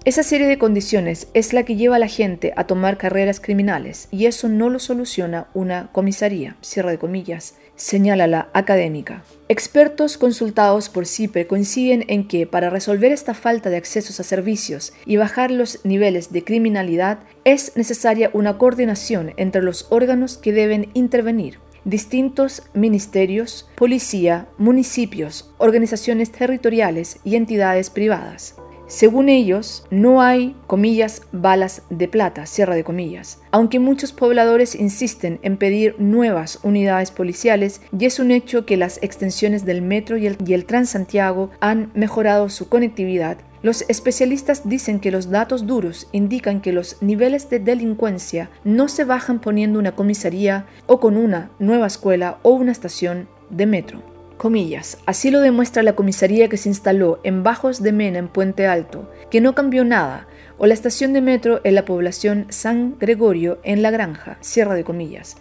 Esa 0.04 0.24
serie 0.24 0.48
de 0.48 0.58
condiciones 0.58 1.28
es 1.34 1.52
la 1.52 1.62
que 1.62 1.76
lleva 1.76 1.94
a 1.96 2.00
la 2.00 2.08
gente 2.08 2.52
a 2.56 2.64
tomar 2.64 2.96
carreras 2.96 3.38
criminales 3.38 4.08
y 4.10 4.26
eso 4.26 4.48
no 4.48 4.70
lo 4.70 4.80
soluciona 4.80 5.46
una 5.54 5.88
comisaría. 5.92 6.56
De 6.74 6.98
comillas 6.98 7.54
señala 7.80 8.26
la 8.26 8.50
académica. 8.52 9.24
Expertos 9.48 10.18
consultados 10.18 10.90
por 10.90 11.06
CIPRE 11.06 11.46
coinciden 11.46 12.04
en 12.08 12.28
que 12.28 12.46
para 12.46 12.70
resolver 12.70 13.10
esta 13.10 13.34
falta 13.34 13.70
de 13.70 13.78
accesos 13.78 14.20
a 14.20 14.22
servicios 14.22 14.92
y 15.06 15.16
bajar 15.16 15.50
los 15.50 15.84
niveles 15.84 16.30
de 16.30 16.44
criminalidad 16.44 17.20
es 17.44 17.72
necesaria 17.76 18.30
una 18.34 18.58
coordinación 18.58 19.32
entre 19.38 19.62
los 19.62 19.86
órganos 19.90 20.36
que 20.36 20.52
deben 20.52 20.90
intervenir 20.94 21.58
distintos 21.84 22.62
ministerios, 22.74 23.66
policía, 23.74 24.46
municipios, 24.58 25.50
organizaciones 25.56 26.30
territoriales 26.30 27.18
y 27.24 27.36
entidades 27.36 27.88
privadas. 27.88 28.56
Según 28.90 29.28
ellos, 29.28 29.84
no 29.92 30.20
hay, 30.20 30.56
comillas, 30.66 31.22
balas 31.30 31.82
de 31.90 32.08
plata, 32.08 32.44
cierra 32.46 32.74
de 32.74 32.82
comillas, 32.82 33.38
aunque 33.52 33.78
muchos 33.78 34.12
pobladores 34.12 34.74
insisten 34.74 35.38
en 35.42 35.58
pedir 35.58 35.94
nuevas 36.00 36.58
unidades 36.64 37.12
policiales 37.12 37.82
y 37.96 38.06
es 38.06 38.18
un 38.18 38.32
hecho 38.32 38.66
que 38.66 38.76
las 38.76 39.00
extensiones 39.00 39.64
del 39.64 39.80
metro 39.80 40.16
y 40.16 40.26
el, 40.26 40.36
y 40.44 40.54
el 40.54 40.64
Transantiago 40.64 41.52
han 41.60 41.92
mejorado 41.94 42.48
su 42.48 42.68
conectividad. 42.68 43.38
Los 43.62 43.82
especialistas 43.82 44.68
dicen 44.68 44.98
que 44.98 45.12
los 45.12 45.30
datos 45.30 45.68
duros 45.68 46.08
indican 46.10 46.60
que 46.60 46.72
los 46.72 47.00
niveles 47.00 47.48
de 47.48 47.60
delincuencia 47.60 48.50
no 48.64 48.88
se 48.88 49.04
bajan 49.04 49.40
poniendo 49.40 49.78
una 49.78 49.94
comisaría 49.94 50.66
o 50.88 50.98
con 50.98 51.16
una 51.16 51.52
nueva 51.60 51.86
escuela 51.86 52.40
o 52.42 52.50
una 52.50 52.72
estación 52.72 53.28
de 53.50 53.66
metro. 53.66 54.09
Comillas. 54.40 54.96
Así 55.04 55.30
lo 55.30 55.42
demuestra 55.42 55.82
la 55.82 55.94
comisaría 55.94 56.48
que 56.48 56.56
se 56.56 56.70
instaló 56.70 57.20
en 57.24 57.42
Bajos 57.42 57.82
de 57.82 57.92
Mena 57.92 58.18
en 58.18 58.28
Puente 58.28 58.66
Alto, 58.66 59.12
que 59.30 59.42
no 59.42 59.54
cambió 59.54 59.84
nada, 59.84 60.28
o 60.56 60.66
la 60.66 60.72
estación 60.72 61.12
de 61.12 61.20
metro 61.20 61.60
en 61.62 61.74
la 61.74 61.84
población 61.84 62.46
San 62.48 62.98
Gregorio 62.98 63.58
en 63.64 63.82
La 63.82 63.90
Granja, 63.90 64.38
Sierra 64.40 64.74
de 64.74 64.82
Comillas. 64.82 65.36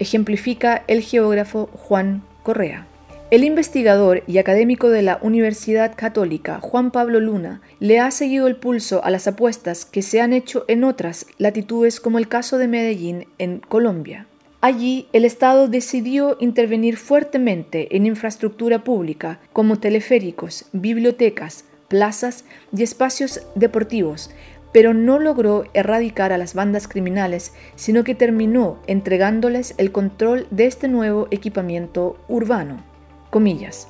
Ejemplifica 0.00 0.82
el 0.88 1.00
geógrafo 1.02 1.70
Juan 1.74 2.24
Correa. 2.42 2.88
El 3.30 3.44
investigador 3.44 4.24
y 4.26 4.38
académico 4.38 4.90
de 4.90 5.02
la 5.02 5.20
Universidad 5.22 5.94
Católica, 5.94 6.58
Juan 6.58 6.90
Pablo 6.90 7.20
Luna, 7.20 7.60
le 7.78 8.00
ha 8.00 8.10
seguido 8.10 8.48
el 8.48 8.56
pulso 8.56 9.04
a 9.04 9.10
las 9.10 9.28
apuestas 9.28 9.84
que 9.84 10.02
se 10.02 10.20
han 10.20 10.32
hecho 10.32 10.64
en 10.66 10.82
otras 10.82 11.26
latitudes 11.38 12.00
como 12.00 12.18
el 12.18 12.26
caso 12.26 12.58
de 12.58 12.66
Medellín 12.66 13.28
en 13.38 13.60
Colombia. 13.60 14.26
Allí, 14.62 15.08
el 15.14 15.24
Estado 15.24 15.68
decidió 15.68 16.36
intervenir 16.38 16.98
fuertemente 16.98 17.96
en 17.96 18.04
infraestructura 18.04 18.84
pública 18.84 19.40
como 19.54 19.78
teleféricos, 19.78 20.66
bibliotecas, 20.72 21.64
plazas 21.88 22.44
y 22.76 22.82
espacios 22.82 23.40
deportivos, 23.54 24.30
pero 24.72 24.92
no 24.92 25.18
logró 25.18 25.64
erradicar 25.72 26.30
a 26.30 26.38
las 26.38 26.52
bandas 26.52 26.88
criminales, 26.88 27.54
sino 27.74 28.04
que 28.04 28.14
terminó 28.14 28.78
entregándoles 28.86 29.74
el 29.78 29.92
control 29.92 30.46
de 30.50 30.66
este 30.66 30.88
nuevo 30.88 31.26
equipamiento 31.30 32.18
urbano. 32.28 32.84
Comillas. 33.30 33.88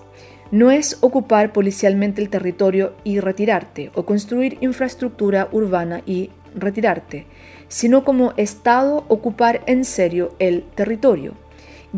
no 0.53 0.73
es 0.73 0.99
ocupar 1.01 1.53
policialmente 1.53 2.21
el 2.21 2.29
territorio 2.29 2.93
y 3.05 3.21
retirarte, 3.21 3.91
o 3.95 4.05
construir 4.05 4.59
infraestructura 4.61 5.49
urbana 5.53 6.03
y 6.07 6.31
retirarte, 6.57 7.27
sino 7.71 8.05
como 8.05 8.35
Estado 8.37 9.05
ocupar 9.09 9.63
en 9.67 9.87
serio 9.87 10.35
el 10.39 10.65
territorio. 10.75 11.35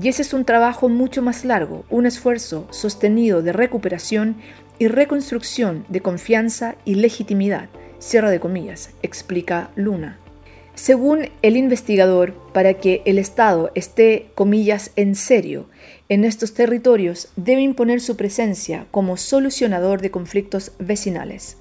Y 0.01 0.09
ese 0.09 0.23
es 0.23 0.33
un 0.33 0.45
trabajo 0.45 0.89
mucho 0.89 1.23
más 1.23 1.45
largo, 1.45 1.85
un 1.91 2.07
esfuerzo 2.07 2.69
sostenido 2.71 3.43
de 3.43 3.53
recuperación 3.53 4.37
y 4.79 4.87
reconstrucción 4.87 5.85
de 5.89 6.01
confianza 6.01 6.77
y 6.85 6.95
legitimidad, 6.95 7.69
cierra 7.99 8.31
de 8.31 8.39
comillas, 8.39 8.91
explica 9.03 9.71
Luna. 9.75 10.19
Según 10.75 11.29
el 11.43 11.57
investigador, 11.57 12.35
para 12.53 12.75
que 12.75 13.03
el 13.05 13.19
Estado 13.19 13.71
esté, 13.75 14.31
comillas, 14.35 14.93
en 14.97 15.15
serio 15.15 15.67
en 16.09 16.25
estos 16.25 16.53
territorios, 16.53 17.29
debe 17.37 17.63
imponer 17.63 18.03
su 18.03 18.17
presencia 18.17 18.87
como 18.91 19.17
solucionador 19.17 20.03
de 20.03 20.11
conflictos 20.11 20.73
vecinales. 20.79 21.57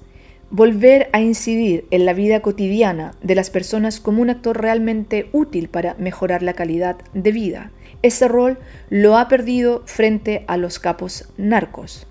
Volver 0.52 1.08
a 1.12 1.20
incidir 1.20 1.86
en 1.90 2.04
la 2.04 2.12
vida 2.12 2.40
cotidiana 2.40 3.14
de 3.20 3.34
las 3.34 3.50
personas 3.50 3.98
como 3.98 4.22
un 4.22 4.30
actor 4.30 4.60
realmente 4.60 5.28
útil 5.32 5.68
para 5.68 5.94
mejorar 5.94 6.44
la 6.44 6.52
calidad 6.52 6.98
de 7.12 7.32
vida. 7.32 7.72
Ese 8.02 8.28
rol 8.28 8.58
lo 8.88 9.16
ha 9.16 9.26
perdido 9.26 9.82
frente 9.86 10.44
a 10.46 10.56
los 10.56 10.78
capos 10.78 11.28
narcos. 11.36 12.06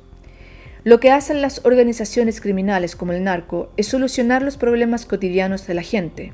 Lo 0.84 1.00
que 1.00 1.12
hacen 1.12 1.42
las 1.42 1.64
organizaciones 1.64 2.42
criminales 2.42 2.98
como 2.98 3.14
el 3.14 3.24
narco 3.24 3.72
es 3.78 3.88
solucionar 3.88 4.42
los 4.42 4.58
problemas 4.58 5.06
cotidianos 5.06 5.66
de 5.68 5.74
la 5.76 5.84
gente 5.84 6.34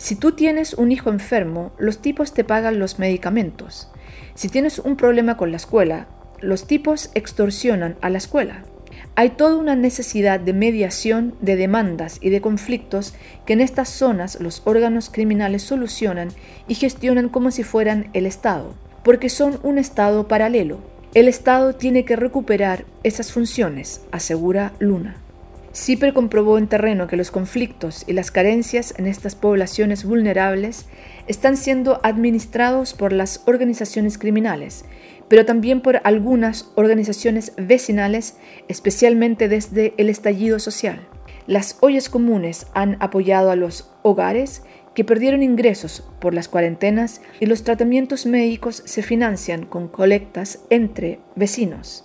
si 0.00 0.16
tú 0.16 0.32
tienes 0.32 0.72
un 0.72 0.92
hijo 0.92 1.10
enfermo, 1.10 1.72
los 1.76 1.98
tipos 1.98 2.32
te 2.32 2.42
pagan 2.42 2.78
los 2.78 2.98
medicamentos. 2.98 3.90
Si 4.34 4.48
tienes 4.48 4.78
un 4.78 4.96
problema 4.96 5.36
con 5.36 5.50
la 5.50 5.58
escuela, 5.58 6.06
los 6.40 6.66
tipos 6.66 7.10
extorsionan 7.12 7.98
a 8.00 8.08
la 8.08 8.16
escuela. 8.16 8.64
Hay 9.14 9.30
toda 9.30 9.56
una 9.56 9.76
necesidad 9.76 10.40
de 10.40 10.52
mediación 10.52 11.34
de 11.40 11.56
demandas 11.56 12.18
y 12.20 12.30
de 12.30 12.40
conflictos 12.40 13.14
que 13.46 13.52
en 13.52 13.60
estas 13.60 13.88
zonas 13.88 14.38
los 14.40 14.62
órganos 14.64 15.10
criminales 15.10 15.62
solucionan 15.62 16.28
y 16.68 16.74
gestionan 16.74 17.28
como 17.28 17.50
si 17.50 17.62
fueran 17.62 18.08
el 18.12 18.26
Estado, 18.26 18.74
porque 19.04 19.28
son 19.28 19.58
un 19.62 19.78
Estado 19.78 20.28
paralelo. 20.28 20.78
El 21.14 21.28
Estado 21.28 21.74
tiene 21.74 22.04
que 22.04 22.16
recuperar 22.16 22.84
esas 23.02 23.32
funciones, 23.32 24.02
asegura 24.12 24.72
Luna. 24.78 25.16
CIPER 25.72 26.12
comprobó 26.12 26.58
en 26.58 26.66
terreno 26.66 27.06
que 27.06 27.16
los 27.16 27.30
conflictos 27.30 28.04
y 28.08 28.12
las 28.12 28.32
carencias 28.32 28.92
en 28.98 29.06
estas 29.06 29.36
poblaciones 29.36 30.04
vulnerables 30.04 30.86
están 31.28 31.56
siendo 31.56 32.00
administrados 32.02 32.92
por 32.92 33.12
las 33.12 33.42
organizaciones 33.46 34.18
criminales, 34.18 34.84
pero 35.30 35.46
también 35.46 35.80
por 35.80 36.00
algunas 36.02 36.72
organizaciones 36.74 37.52
vecinales, 37.56 38.36
especialmente 38.66 39.48
desde 39.48 39.94
el 39.96 40.10
estallido 40.10 40.58
social. 40.58 41.06
Las 41.46 41.78
ollas 41.80 42.08
comunes 42.08 42.66
han 42.74 42.96
apoyado 42.98 43.52
a 43.52 43.56
los 43.56 43.92
hogares 44.02 44.64
que 44.92 45.04
perdieron 45.04 45.44
ingresos 45.44 46.04
por 46.20 46.34
las 46.34 46.48
cuarentenas 46.48 47.22
y 47.38 47.46
los 47.46 47.62
tratamientos 47.62 48.26
médicos 48.26 48.82
se 48.84 49.04
financian 49.04 49.66
con 49.66 49.86
colectas 49.86 50.64
entre 50.68 51.20
vecinos. 51.36 52.04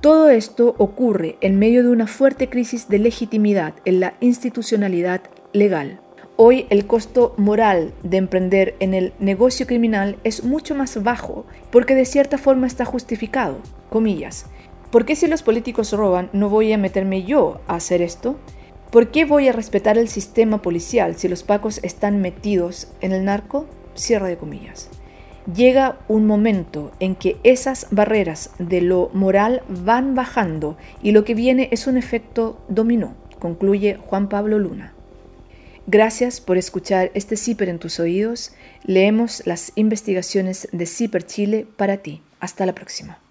Todo 0.00 0.30
esto 0.30 0.74
ocurre 0.78 1.36
en 1.42 1.58
medio 1.58 1.82
de 1.82 1.90
una 1.90 2.06
fuerte 2.06 2.48
crisis 2.48 2.88
de 2.88 2.98
legitimidad 2.98 3.74
en 3.84 4.00
la 4.00 4.14
institucionalidad 4.20 5.20
legal. 5.52 6.01
Hoy 6.36 6.66
el 6.70 6.86
costo 6.86 7.34
moral 7.36 7.92
de 8.02 8.16
emprender 8.16 8.74
en 8.80 8.94
el 8.94 9.12
negocio 9.18 9.66
criminal 9.66 10.16
es 10.24 10.44
mucho 10.44 10.74
más 10.74 11.02
bajo 11.02 11.44
porque 11.70 11.94
de 11.94 12.06
cierta 12.06 12.38
forma 12.38 12.66
está 12.66 12.84
justificado, 12.84 13.58
comillas. 13.90 14.46
¿Por 14.90 15.04
qué 15.04 15.14
si 15.14 15.26
los 15.26 15.42
políticos 15.42 15.92
roban 15.92 16.30
no 16.32 16.48
voy 16.48 16.72
a 16.72 16.78
meterme 16.78 17.22
yo 17.24 17.60
a 17.66 17.76
hacer 17.76 18.02
esto? 18.02 18.36
¿Por 18.90 19.10
qué 19.10 19.24
voy 19.24 19.48
a 19.48 19.52
respetar 19.52 19.98
el 19.98 20.08
sistema 20.08 20.62
policial 20.62 21.16
si 21.16 21.28
los 21.28 21.42
pacos 21.42 21.80
están 21.82 22.20
metidos 22.20 22.88
en 23.00 23.12
el 23.12 23.24
narco? 23.24 23.66
Cierra 23.94 24.28
de 24.28 24.38
comillas 24.38 24.90
llega 25.52 25.98
un 26.08 26.26
momento 26.26 26.92
en 27.00 27.14
que 27.14 27.36
esas 27.42 27.88
barreras 27.90 28.50
de 28.58 28.80
lo 28.80 29.10
moral 29.12 29.62
van 29.68 30.14
bajando 30.14 30.76
y 31.02 31.12
lo 31.12 31.24
que 31.24 31.34
viene 31.34 31.68
es 31.72 31.86
un 31.86 31.96
efecto 31.96 32.58
dominó, 32.68 33.14
concluye 33.38 33.98
Juan 34.06 34.28
Pablo 34.28 34.58
Luna. 34.58 34.91
Gracias 35.86 36.40
por 36.40 36.58
escuchar 36.58 37.10
este 37.14 37.36
CIPER 37.36 37.68
en 37.68 37.78
tus 37.78 37.98
oídos. 37.98 38.52
Leemos 38.84 39.42
las 39.46 39.72
investigaciones 39.74 40.68
de 40.72 40.86
CIPER 40.86 41.26
Chile 41.26 41.66
para 41.76 41.98
ti. 41.98 42.22
Hasta 42.38 42.66
la 42.66 42.74
próxima. 42.74 43.21